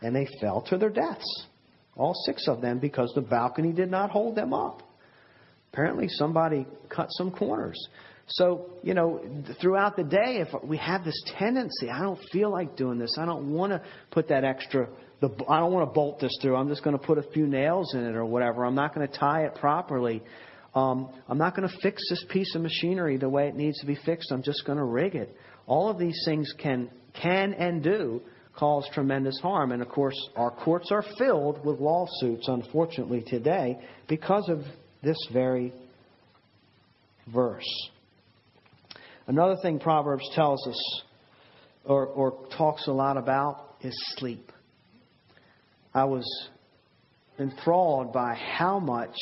[0.00, 1.46] and they fell to their deaths.
[1.96, 4.82] All six of them because the balcony did not hold them up.
[5.72, 7.78] Apparently somebody cut some corners.
[8.28, 9.20] So, you know,
[9.60, 13.16] throughout the day, if we have this tendency, I don't feel like doing this.
[13.18, 14.88] I don't want to put that extra
[15.22, 16.56] the, I don't want to bolt this through.
[16.56, 18.64] I'm just going to put a few nails in it or whatever.
[18.64, 20.20] I'm not going to tie it properly.
[20.74, 23.86] Um, I'm not going to fix this piece of machinery the way it needs to
[23.86, 24.32] be fixed.
[24.32, 25.34] I'm just going to rig it.
[25.66, 28.20] All of these things can can and do
[28.58, 29.70] cause tremendous harm.
[29.70, 34.62] And of course, our courts are filled with lawsuits, unfortunately, today because of
[35.02, 35.72] this very
[37.32, 37.90] verse.
[39.28, 41.02] Another thing Proverbs tells us
[41.84, 44.51] or, or talks a lot about is sleep.
[45.94, 46.26] I was
[47.38, 49.14] enthralled by how much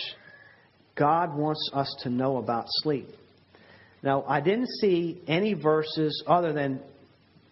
[0.94, 3.08] God wants us to know about sleep.
[4.02, 6.80] Now, I didn't see any verses other than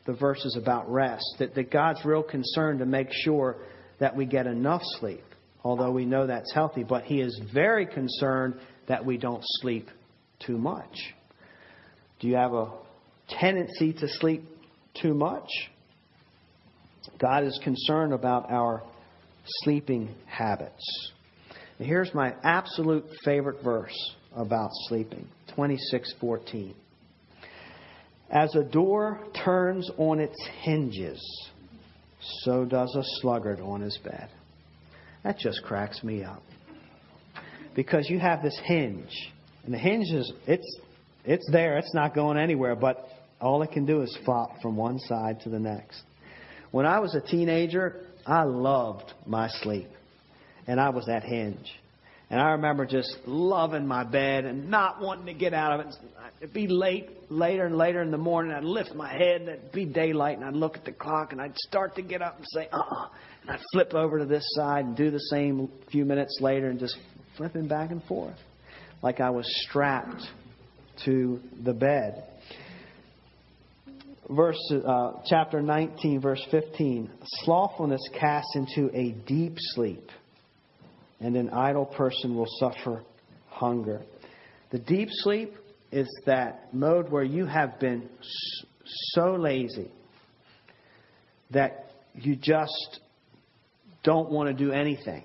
[0.07, 3.57] the verses about rest, that, that God's real concerned to make sure
[4.01, 5.25] that we get enough sleep,
[5.63, 8.55] although we know that's healthy, but He is very concerned
[8.87, 9.89] that we don't sleep
[10.39, 11.15] too much.
[12.21, 12.73] Do you have a
[13.29, 14.45] tendency to sleep
[15.01, 15.49] too much?
[17.19, 18.83] God is concerned about our
[19.63, 21.13] sleeping habits.
[21.79, 23.95] And here's my absolute favorite verse
[24.35, 26.75] about sleeping 26:14.
[28.31, 31.21] As a door turns on its hinges,
[32.43, 34.29] so does a sluggard on his bed.
[35.25, 36.43] That just cracks me up.
[37.75, 39.33] Because you have this hinge,
[39.65, 40.81] and the hinge is it's
[41.25, 43.09] it's there, it's not going anywhere, but
[43.41, 46.03] all it can do is flop from one side to the next.
[46.71, 49.89] When I was a teenager, I loved my sleep.
[50.67, 51.73] And I was that hinge.
[52.31, 55.97] And I remember just loving my bed and not wanting to get out of it.
[56.43, 58.53] It'd be late, later and later in the morning.
[58.53, 61.41] I'd lift my head and it'd be daylight and I'd look at the clock and
[61.41, 63.09] I'd start to get up and say, uh uh
[63.43, 66.69] And I'd flip over to this side and do the same a few minutes later
[66.69, 66.99] and just
[67.39, 68.37] flipping back and forth.
[69.03, 70.23] Like I was strapped
[71.07, 72.25] to the bed
[74.31, 77.11] verse, uh, chapter 19, verse 15.
[77.45, 80.11] Slothfulness casts into a deep sleep,
[81.21, 83.03] and an idle person will suffer
[83.49, 84.03] hunger.
[84.71, 85.55] The deep sleep
[85.91, 88.09] is that mode where you have been
[89.15, 89.91] so lazy
[91.51, 93.01] that you just
[94.03, 95.25] don't want to do anything.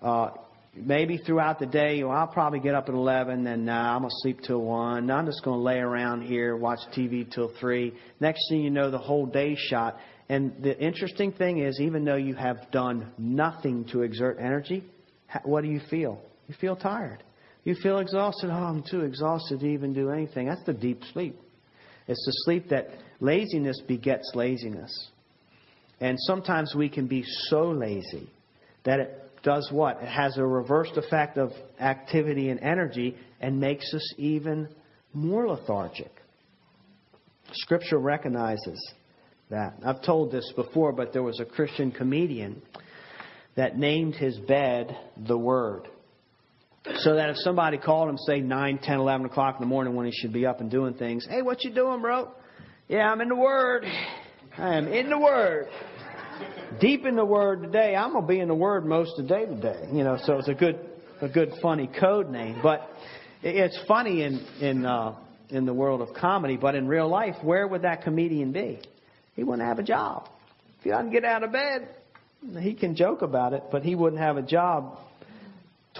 [0.00, 0.28] Uh,
[0.76, 4.10] maybe throughout the day, well, I'll probably get up at 11, then nah, I'm going
[4.10, 5.06] to sleep till 1.
[5.06, 7.92] Now I'm just going to lay around here, watch TV till 3.
[8.20, 9.96] Next thing you know, the whole day's shot.
[10.28, 14.84] And the interesting thing is, even though you have done nothing to exert energy,
[15.44, 16.20] what do you feel?
[16.48, 17.22] You feel tired.
[17.64, 18.50] You feel exhausted.
[18.50, 20.46] Oh, I'm too exhausted to even do anything.
[20.46, 21.38] That's the deep sleep.
[22.08, 22.88] It's the sleep that
[23.20, 25.08] laziness begets laziness.
[26.00, 28.28] And sometimes we can be so lazy
[28.84, 30.02] that it does what?
[30.02, 34.68] It has a reversed effect of activity and energy and makes us even
[35.14, 36.10] more lethargic.
[37.52, 38.92] Scripture recognizes
[39.48, 39.74] that.
[39.86, 42.60] I've told this before, but there was a Christian comedian
[43.54, 45.86] that named his bed the Word.
[46.96, 50.06] So that if somebody called him, say 9, 10, 11 o'clock in the morning when
[50.06, 52.32] he should be up and doing things, hey, what you doing, bro?
[52.88, 53.84] Yeah, I'm in the Word.
[54.58, 55.68] I am in the Word
[56.80, 57.94] deep in the Word today.
[57.94, 59.88] I'm gonna be in the Word most of the day today.
[59.92, 60.78] You know, so it's a good,
[61.20, 62.60] a good funny code name.
[62.62, 62.88] But
[63.42, 65.16] it's funny in in uh,
[65.50, 68.80] in the world of comedy, but in real life, where would that comedian be?
[69.34, 70.28] He wouldn't have a job.
[70.78, 71.88] If he doesn't get out of bed,
[72.60, 74.98] he can joke about it, but he wouldn't have a job.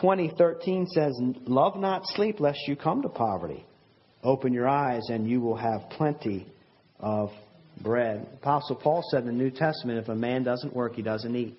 [0.00, 3.64] 2013 says, "Love not sleep, lest you come to poverty.
[4.22, 6.46] Open your eyes, and you will have plenty
[6.98, 7.30] of
[7.80, 8.26] bread.
[8.34, 11.58] Apostle Paul said in the New Testament, if a man doesn't work, he doesn't eat.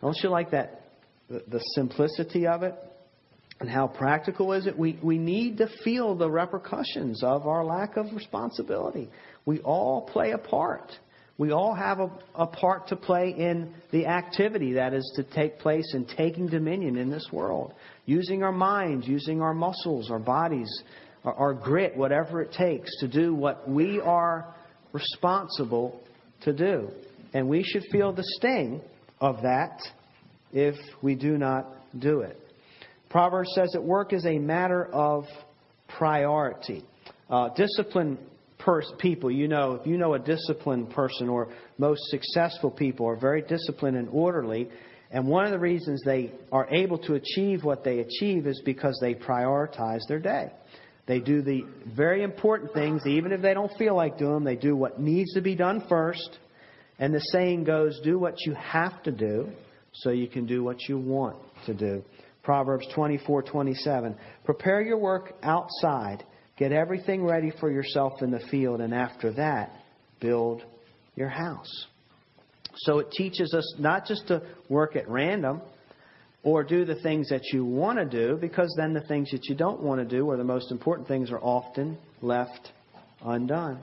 [0.00, 0.82] Don't you like that?
[1.28, 2.74] The, simplicity of it
[3.58, 4.78] and how practical is it?
[4.78, 9.08] We, we need to feel the repercussions of our lack of responsibility.
[9.44, 10.92] We all play a part.
[11.38, 15.58] We all have a, a part to play in the activity that is to take
[15.58, 17.74] place in taking dominion in this world.
[18.04, 20.70] Using our minds, using our muscles, our bodies,
[21.24, 24.54] our, our grit, whatever it takes to do what we are
[24.92, 26.00] responsible
[26.42, 26.88] to do.
[27.34, 28.80] And we should feel the sting
[29.20, 29.80] of that
[30.52, 31.66] if we do not
[31.98, 32.40] do it.
[33.10, 35.24] Proverbs says that work is a matter of
[35.88, 36.84] priority.
[37.30, 38.18] Uh, disciplined
[38.58, 43.16] pers- people, you know, if you know a disciplined person or most successful people are
[43.16, 44.68] very disciplined and orderly,
[45.10, 48.98] and one of the reasons they are able to achieve what they achieve is because
[49.00, 50.52] they prioritize their day.
[51.06, 51.62] They do the
[51.96, 54.44] very important things, even if they don't feel like doing them.
[54.44, 56.38] They do what needs to be done first.
[56.98, 59.48] And the saying goes, do what you have to do
[59.92, 62.02] so you can do what you want to do.
[62.42, 64.16] Proverbs 24:27.
[64.44, 66.24] Prepare your work outside.
[66.56, 68.80] Get everything ready for yourself in the field.
[68.80, 69.72] And after that,
[70.20, 70.64] build
[71.16, 71.86] your house.
[72.78, 75.62] So it teaches us not just to work at random,
[76.46, 79.54] or do the things that you want to do because then the things that you
[79.56, 82.70] don't want to do or the most important things are often left
[83.24, 83.82] undone.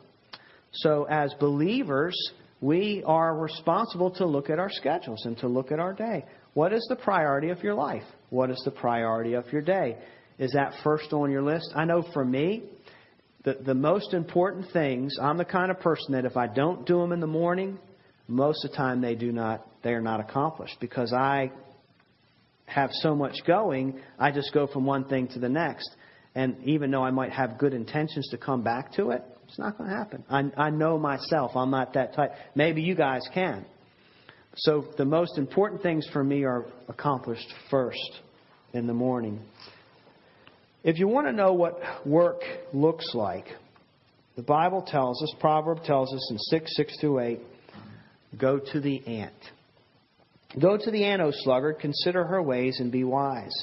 [0.71, 2.15] So as believers,
[2.61, 6.23] we are responsible to look at our schedules and to look at our day.
[6.53, 8.05] What is the priority of your life?
[8.29, 9.97] What is the priority of your day?
[10.39, 11.69] Is that first on your list?
[11.75, 12.63] I know for me,
[13.43, 17.01] the, the most important things, I'm the kind of person that if I don't do
[17.01, 17.77] them in the morning,
[18.29, 21.51] most of the time they do not, they are not accomplished because I
[22.65, 25.89] have so much going, I just go from one thing to the next.
[26.35, 29.77] And even though I might have good intentions to come back to it, it's not
[29.77, 30.23] going to happen.
[30.29, 31.51] I, I know myself.
[31.55, 32.31] I'm not that type.
[32.55, 33.65] Maybe you guys can.
[34.55, 38.21] So the most important things for me are accomplished first
[38.73, 39.39] in the morning.
[40.83, 42.41] If you want to know what work
[42.73, 43.45] looks like,
[44.35, 47.39] the Bible tells us, Proverb tells us in 6, 6 through 8,
[48.37, 49.33] Go to the ant.
[50.59, 53.53] Go to the ant, sluggard, consider her ways and be wise.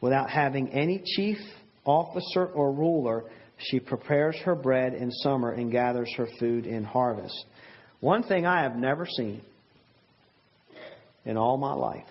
[0.00, 1.38] Without having any chief,
[1.84, 3.24] officer, or ruler,
[3.58, 7.46] she prepares her bread in summer and gathers her food in harvest.
[8.00, 9.40] One thing I have never seen
[11.24, 12.06] in all my life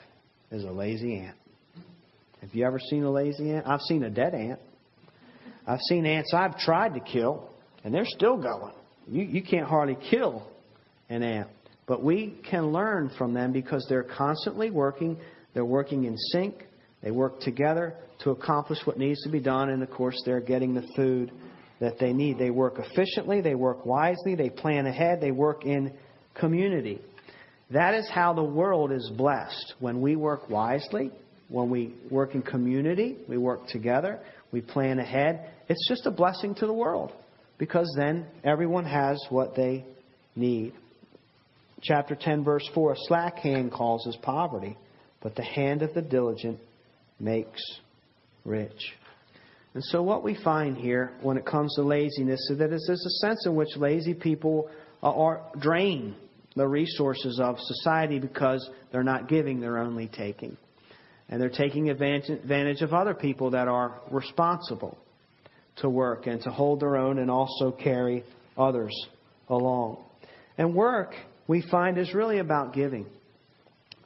[0.51, 1.37] is a lazy ant.
[2.41, 3.67] Have you ever seen a lazy ant?
[3.67, 4.59] I've seen a dead ant.
[5.67, 7.49] I've seen ants I've tried to kill,
[7.83, 8.73] and they're still going.
[9.07, 10.47] You, you can't hardly kill
[11.09, 11.47] an ant.
[11.87, 15.17] But we can learn from them because they're constantly working.
[15.53, 16.65] They're working in sync.
[17.03, 19.69] They work together to accomplish what needs to be done.
[19.69, 21.31] And of course, they're getting the food
[21.79, 22.39] that they need.
[22.39, 23.41] They work efficiently.
[23.41, 24.35] They work wisely.
[24.35, 25.21] They plan ahead.
[25.21, 25.93] They work in
[26.33, 27.01] community.
[27.71, 29.75] That is how the world is blessed.
[29.79, 31.11] When we work wisely,
[31.49, 34.19] when we work in community, we work together,
[34.51, 35.51] we plan ahead.
[35.67, 37.11] It's just a blessing to the world
[37.57, 39.85] because then everyone has what they
[40.35, 40.73] need.
[41.85, 44.75] Chapter 10, verse 4 A slack hand causes poverty,
[45.21, 46.59] but the hand of the diligent
[47.19, 47.61] makes
[48.43, 48.93] rich.
[49.75, 53.25] And so, what we find here when it comes to laziness is that there's a
[53.25, 54.69] sense in which lazy people
[55.03, 56.15] are drain
[56.55, 60.57] the resources of society because they're not giving, they're only taking.
[61.29, 64.97] And they're taking advantage of other people that are responsible
[65.77, 68.23] to work and to hold their own and also carry
[68.57, 68.93] others
[69.49, 70.03] along.
[70.57, 71.13] And work,
[71.47, 73.05] we find, is really about giving.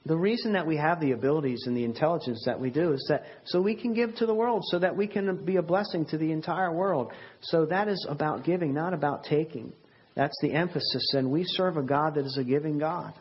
[0.06, 3.24] The reason that we have the abilities and the intelligence that we do is that
[3.46, 6.18] so we can give to the world, so that we can be a blessing to
[6.18, 7.12] the entire world.
[7.42, 9.74] So that is about giving, not about taking.
[10.16, 11.14] That's the emphasis.
[11.14, 13.14] And we serve a God that is a giving God.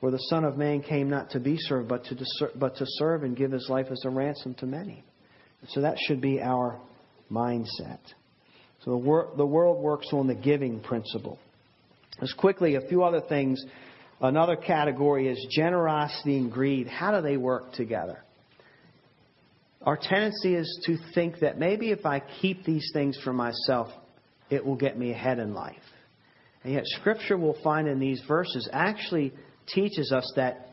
[0.00, 2.16] Where the Son of Man came not to be served, but to,
[2.56, 5.02] but to serve and give his life as a ransom to many.
[5.68, 6.80] So that should be our
[7.30, 8.00] mindset.
[8.84, 11.38] So the, wor- the world works on the giving principle.
[12.20, 13.64] As quickly, a few other things.
[14.20, 16.86] Another category is generosity and greed.
[16.86, 18.22] How do they work together?
[19.82, 23.88] Our tendency is to think that maybe if I keep these things for myself,
[24.48, 25.74] it will get me ahead in life.
[26.62, 29.32] And yet, Scripture will find in these verses actually
[29.66, 30.68] teaches us that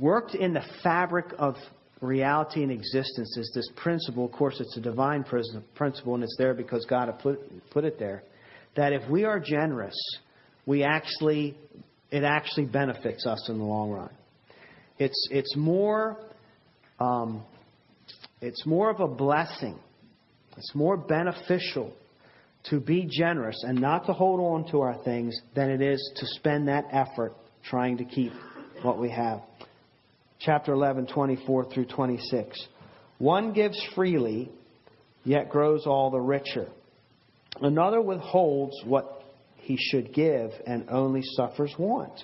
[0.00, 1.56] worked in the fabric of
[2.00, 4.24] reality and existence is this principle.
[4.24, 5.24] Of course, it's a divine
[5.74, 8.22] principle, and it's there because God put, put it there.
[8.76, 9.96] That if we are generous,
[10.66, 11.56] we actually,
[12.10, 14.10] it actually benefits us in the long run.
[14.98, 16.18] It's, it's more,
[17.00, 17.42] um,
[18.40, 19.78] it's more of a blessing.
[20.56, 21.94] It's more beneficial
[22.70, 26.26] to be generous and not to hold on to our things than it is to
[26.26, 27.34] spend that effort
[27.68, 28.32] trying to keep
[28.82, 29.40] what we have
[30.38, 32.66] chapter 11, 24 through 26.
[33.18, 34.50] One gives freely,
[35.24, 36.68] yet grows all the richer.
[37.60, 39.24] Another withholds what
[39.56, 42.22] he should give and only suffers want.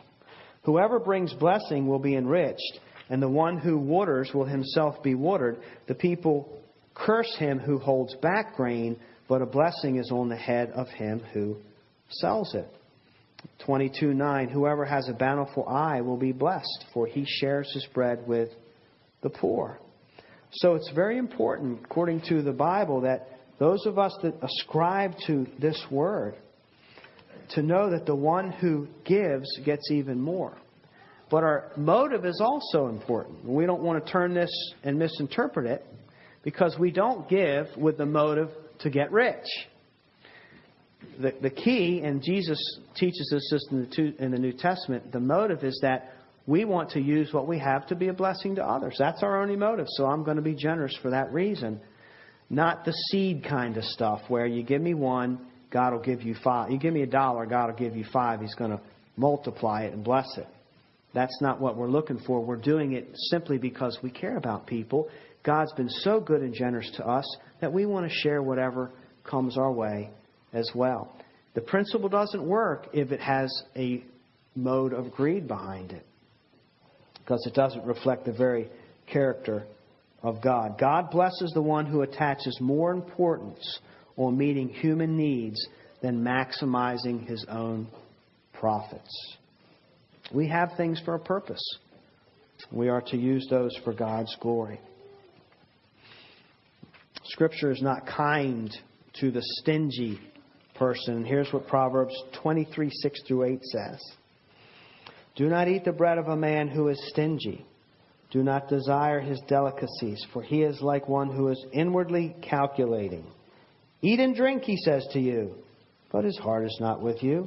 [0.64, 5.58] Whoever brings blessing will be enriched, and the one who waters will himself be watered.
[5.88, 6.60] The people
[6.94, 11.20] curse him who holds back grain, but a blessing is on the head of him
[11.32, 11.56] who
[12.08, 12.68] sells it.
[13.64, 18.26] 22 9 Whoever has a bountiful eye will be blessed, for he shares his bread
[18.26, 18.50] with
[19.22, 19.78] the poor.
[20.52, 23.28] So it's very important, according to the Bible, that
[23.58, 26.34] those of us that ascribe to this word,
[27.50, 30.56] to know that the one who gives gets even more.
[31.30, 33.44] But our motive is also important.
[33.44, 34.50] We don't want to turn this
[34.84, 35.86] and misinterpret it
[36.42, 38.50] because we don't give with the motive
[38.80, 39.46] to get rich
[41.20, 42.58] the, the key, and Jesus
[42.96, 46.12] teaches this in the, two, in the New Testament, the motive is that
[46.46, 48.96] we want to use what we have to be a blessing to others.
[48.98, 49.86] That's our only motive.
[49.90, 51.80] So I'm going to be generous for that reason.
[52.52, 55.40] Not the seed kind of stuff where you give me one,
[55.70, 56.70] God will give you five.
[56.70, 58.42] You give me a dollar, God will give you five.
[58.42, 58.80] He's going to
[59.16, 60.46] multiply it and bless it.
[61.14, 62.44] That's not what we're looking for.
[62.44, 65.08] We're doing it simply because we care about people.
[65.42, 67.24] God's been so good and generous to us
[67.62, 68.92] that we want to share whatever
[69.24, 70.10] comes our way
[70.52, 71.10] as well.
[71.54, 74.04] The principle doesn't work if it has a
[74.54, 76.04] mode of greed behind it
[77.18, 78.68] because it doesn't reflect the very
[79.10, 79.64] character
[80.22, 80.78] of God.
[80.78, 83.80] God blesses the one who attaches more importance
[84.16, 85.66] on meeting human needs
[86.00, 87.88] than maximizing his own
[88.52, 89.36] profits.
[90.32, 91.62] We have things for a purpose.
[92.70, 94.80] We are to use those for God's glory.
[97.24, 98.70] Scripture is not kind
[99.20, 100.20] to the stingy
[100.74, 101.24] person.
[101.24, 104.12] Here's what Proverbs 23 6 through 8 says
[105.36, 107.64] Do not eat the bread of a man who is stingy.
[108.32, 113.26] Do not desire his delicacies, for he is like one who is inwardly calculating.
[114.00, 115.54] Eat and drink, he says to you,
[116.10, 117.46] but his heart is not with you.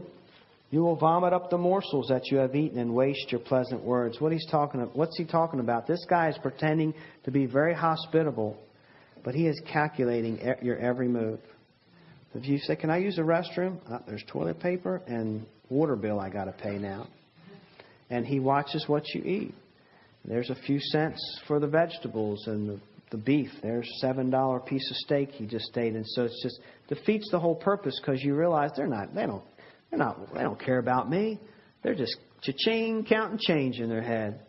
[0.69, 4.21] You will vomit up the morsels that you have eaten and waste your pleasant words.
[4.21, 5.87] What he's talking what's he talking about?
[5.87, 8.55] This guy is pretending to be very hospitable,
[9.23, 11.39] but he is calculating your every move.
[12.35, 16.19] If you say, "Can I use the restroom?" Oh, there's toilet paper and water bill
[16.19, 17.07] I got to pay now.
[18.09, 19.55] And he watches what you eat.
[20.27, 22.79] There's a few cents for the vegetables and the,
[23.11, 23.49] the beef.
[23.61, 27.39] There's seven dollar piece of steak he just ate, and so it just defeats the
[27.39, 29.43] whole purpose because you realize they're not they don't
[29.89, 31.39] they're not they don't care about me.
[31.83, 34.39] They're just cha-ching counting change in their head,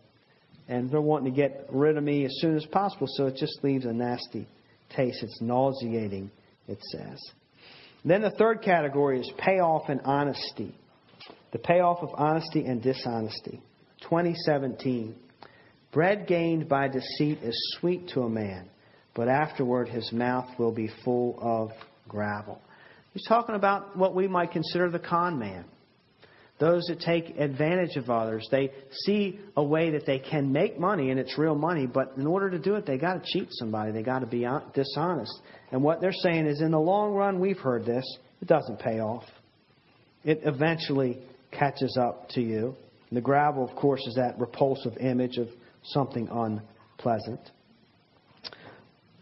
[0.66, 3.06] and they're wanting to get rid of me as soon as possible.
[3.10, 4.48] So it just leaves a nasty
[4.96, 5.22] taste.
[5.22, 6.30] It's nauseating.
[6.68, 7.20] It says.
[8.04, 10.74] Then the third category is payoff and honesty.
[11.52, 13.60] The payoff of honesty and dishonesty.
[14.02, 15.14] 2017.
[15.96, 18.68] Bread gained by deceit is sweet to a man,
[19.14, 21.70] but afterward his mouth will be full of
[22.06, 22.60] gravel.
[23.14, 25.64] He's talking about what we might consider the con man.
[26.58, 28.46] Those that take advantage of others.
[28.50, 28.72] They
[29.06, 32.50] see a way that they can make money, and it's real money, but in order
[32.50, 33.90] to do it, they got to cheat somebody.
[33.90, 35.40] They got to be dishonest.
[35.72, 38.04] And what they're saying is, in the long run, we've heard this,
[38.42, 39.24] it doesn't pay off.
[40.24, 41.22] It eventually
[41.52, 42.76] catches up to you.
[43.08, 45.48] And the gravel, of course, is that repulsive image of
[45.86, 47.40] something unpleasant.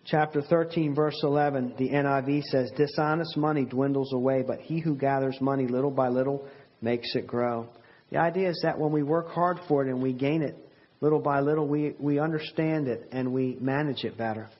[0.06, 5.38] Chapter 13, verse 11, the NIV says, Dishonest money dwindles away, but he who gathers
[5.40, 6.46] money little by little
[6.82, 7.68] makes it grow.
[8.10, 10.56] The idea is that when we work hard for it and we gain it
[11.00, 14.50] little by little, we, we understand it and we manage it better.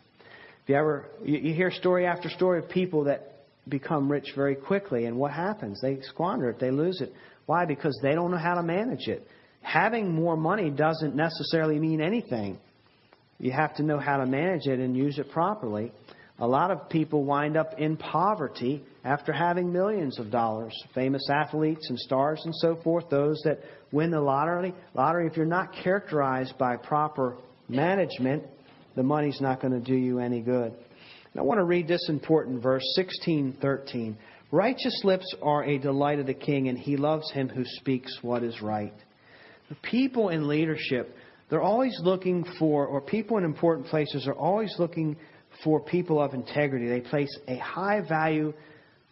[0.62, 4.54] If you ever, you, you hear story after story of people that become rich very
[4.54, 5.78] quickly, and what happens?
[5.82, 7.12] They squander it, they lose it.
[7.44, 7.66] Why?
[7.66, 9.28] Because they don't know how to manage it
[9.64, 12.58] having more money doesn't necessarily mean anything.
[13.40, 15.90] You have to know how to manage it and use it properly.
[16.38, 20.74] A lot of people wind up in poverty after having millions of dollars.
[20.94, 23.60] Famous athletes and stars and so forth, those that
[23.92, 27.36] win the lottery, lottery if you're not characterized by proper
[27.68, 28.42] management,
[28.96, 30.72] the money's not going to do you any good.
[30.72, 34.16] And I want to read this important verse 16:13.
[34.50, 38.42] Righteous lips are a delight of the king and he loves him who speaks what
[38.42, 38.94] is right.
[39.82, 41.14] People in leadership,
[41.48, 45.16] they're always looking for, or people in important places are always looking
[45.62, 46.88] for people of integrity.
[46.88, 48.52] They place a high value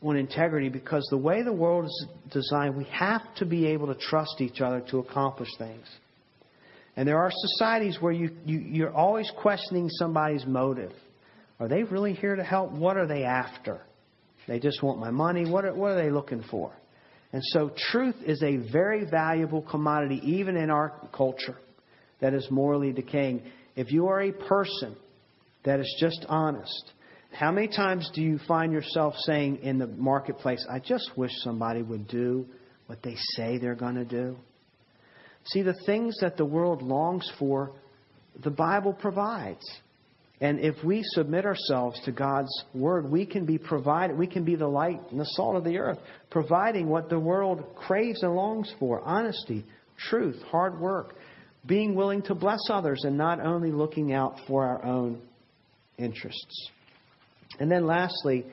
[0.02, 3.94] on integrity because the way the world is designed, we have to be able to
[3.94, 5.86] trust each other to accomplish things.
[6.96, 10.92] And there are societies where you, you, you're always questioning somebody's motive.
[11.58, 12.72] Are they really here to help?
[12.72, 13.80] What are they after?
[14.48, 15.48] They just want my money.
[15.48, 16.72] What are, what are they looking for?
[17.32, 21.56] And so truth is a very valuable commodity, even in our culture
[22.20, 23.42] that is morally decaying.
[23.74, 24.96] If you are a person
[25.64, 26.92] that is just honest,
[27.32, 31.82] how many times do you find yourself saying in the marketplace, I just wish somebody
[31.82, 32.46] would do
[32.86, 34.36] what they say they're going to do?
[35.46, 37.72] See, the things that the world longs for,
[38.44, 39.64] the Bible provides.
[40.42, 44.56] And if we submit ourselves to God's word, we can be provided, we can be
[44.56, 45.98] the light and the salt of the earth,
[46.30, 49.64] providing what the world craves and longs for honesty,
[49.96, 51.14] truth, hard work,
[51.64, 55.22] being willing to bless others, and not only looking out for our own
[55.96, 56.70] interests.
[57.60, 58.44] And then lastly,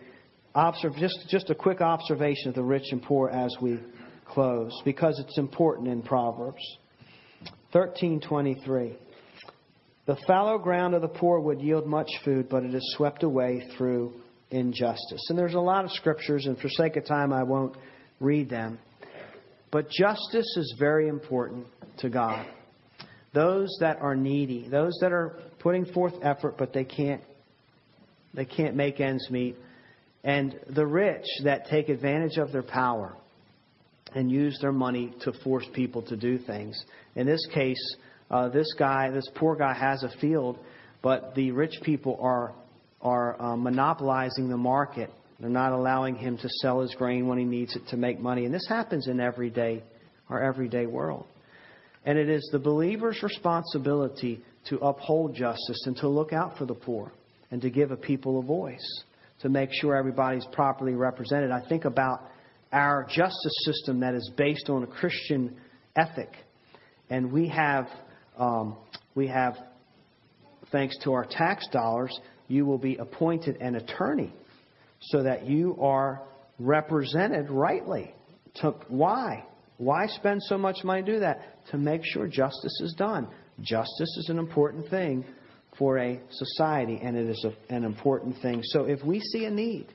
[0.54, 3.80] observe, just, just a quick observation of the rich and poor as we
[4.28, 6.62] close, because it's important in Proverbs.
[7.72, 8.96] 1323.
[10.10, 13.70] The fallow ground of the poor would yield much food, but it is swept away
[13.78, 14.12] through
[14.50, 15.24] injustice.
[15.30, 17.78] And there's a lot of scriptures, and for sake of time, I won't
[18.20, 18.80] read them.
[19.70, 21.68] But justice is very important
[22.00, 22.44] to God.
[23.36, 27.22] Those that are needy, those that are putting forth effort, but they can't,
[28.34, 29.58] they can't make ends meet,
[30.24, 33.16] and the rich that take advantage of their power
[34.16, 36.84] and use their money to force people to do things.
[37.16, 37.96] In this case,
[38.30, 40.58] uh, this guy, this poor guy, has a field,
[41.02, 42.54] but the rich people are
[43.02, 45.10] are uh, monopolizing the market.
[45.40, 48.46] They're not allowing him to sell his grain when he needs it to make money,
[48.46, 49.84] and this happens in everyday
[50.30, 51.26] our everyday world.
[52.06, 56.74] And it is the believer's responsibility to uphold justice and to look out for the
[56.74, 57.12] poor
[57.52, 59.04] and to give a people a voice,
[59.42, 61.52] to make sure everybody's properly represented.
[61.52, 62.22] I think about
[62.72, 65.58] our justice system that is based on a Christian
[65.96, 66.30] ethic,
[67.10, 67.88] and we have
[68.40, 68.78] um,
[69.16, 69.56] we have,
[70.72, 72.18] thanks to our tax dollars,
[72.48, 74.34] you will be appointed an attorney
[75.02, 76.22] so that you are
[76.58, 78.14] represented rightly.
[78.56, 79.46] To, why?
[79.78, 81.66] Why spend so much money to do that?
[81.72, 83.28] To make sure justice is done.
[83.62, 85.26] Justice is an important thing
[85.78, 88.62] for a society, and it is a, an important thing.
[88.64, 89.88] So if we see a need,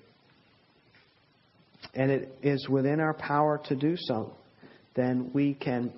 [1.95, 4.33] and it is within our power to do so,
[4.95, 5.93] then we can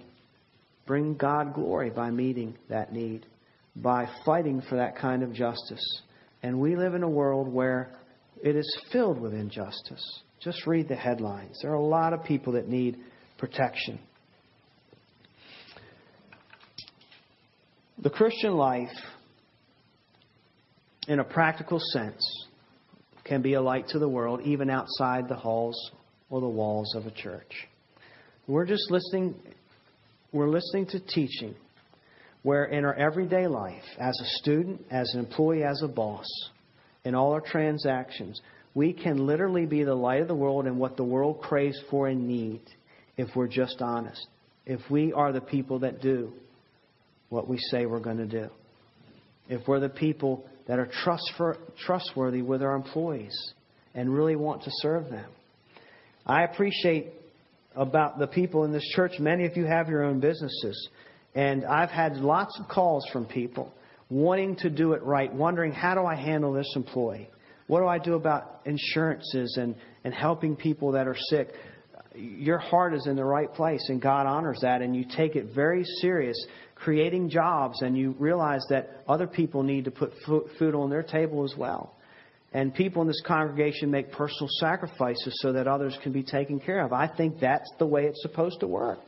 [0.86, 3.26] bring God glory by meeting that need,
[3.74, 6.02] by fighting for that kind of justice.
[6.42, 7.98] And we live in a world where
[8.42, 10.22] it is filled with injustice.
[10.40, 11.58] Just read the headlines.
[11.62, 12.98] There are a lot of people that need
[13.38, 13.98] protection.
[17.98, 18.92] The Christian life,
[21.08, 22.20] in a practical sense,
[23.24, 25.90] can be a light to the world, even outside the halls
[26.30, 27.66] or the walls of a church.
[28.46, 29.34] We're just listening,
[30.36, 31.54] we're listening to teaching
[32.42, 36.26] where in our everyday life, as a student, as an employee, as a boss,
[37.04, 38.40] in all our transactions,
[38.74, 42.06] we can literally be the light of the world and what the world craves for
[42.06, 42.68] and needs
[43.16, 44.26] if we're just honest.
[44.64, 46.32] If we are the people that do
[47.30, 48.48] what we say we're going to do.
[49.48, 50.90] If we're the people that are
[51.84, 53.36] trustworthy with our employees
[53.94, 55.30] and really want to serve them.
[56.26, 57.12] I appreciate
[57.76, 60.88] about the people in this church, many of you have your own businesses.
[61.34, 63.72] And I've had lots of calls from people
[64.08, 67.28] wanting to do it right, wondering how do I handle this employee?
[67.66, 69.74] What do I do about insurances and,
[70.04, 71.52] and helping people that are sick?
[72.14, 75.46] Your heart is in the right place, and God honors that, and you take it
[75.54, 76.36] very serious,
[76.76, 80.12] creating jobs, and you realize that other people need to put
[80.58, 81.95] food on their table as well.
[82.52, 86.84] And people in this congregation make personal sacrifices so that others can be taken care
[86.84, 86.92] of.
[86.92, 89.00] I think that's the way it's supposed to work.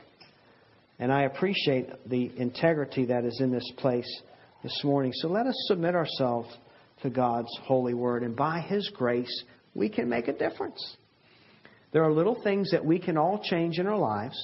[0.98, 4.22] And I appreciate the integrity that is in this place
[4.62, 5.12] this morning.
[5.14, 6.54] So let us submit ourselves
[7.02, 8.24] to God's holy word.
[8.24, 10.96] And by His grace, we can make a difference.
[11.92, 14.36] There are little things that we can all change in our lives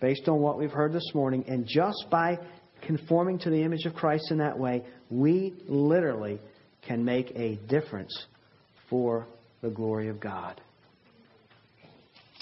[0.00, 1.44] based on what we've heard this morning.
[1.46, 2.38] And just by
[2.82, 6.40] conforming to the image of Christ in that way, we literally
[6.86, 8.26] can make a difference
[8.88, 9.26] for
[9.62, 10.60] the glory of God.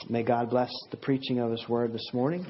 [0.08, 2.46] May God bless the preaching of His word this morning.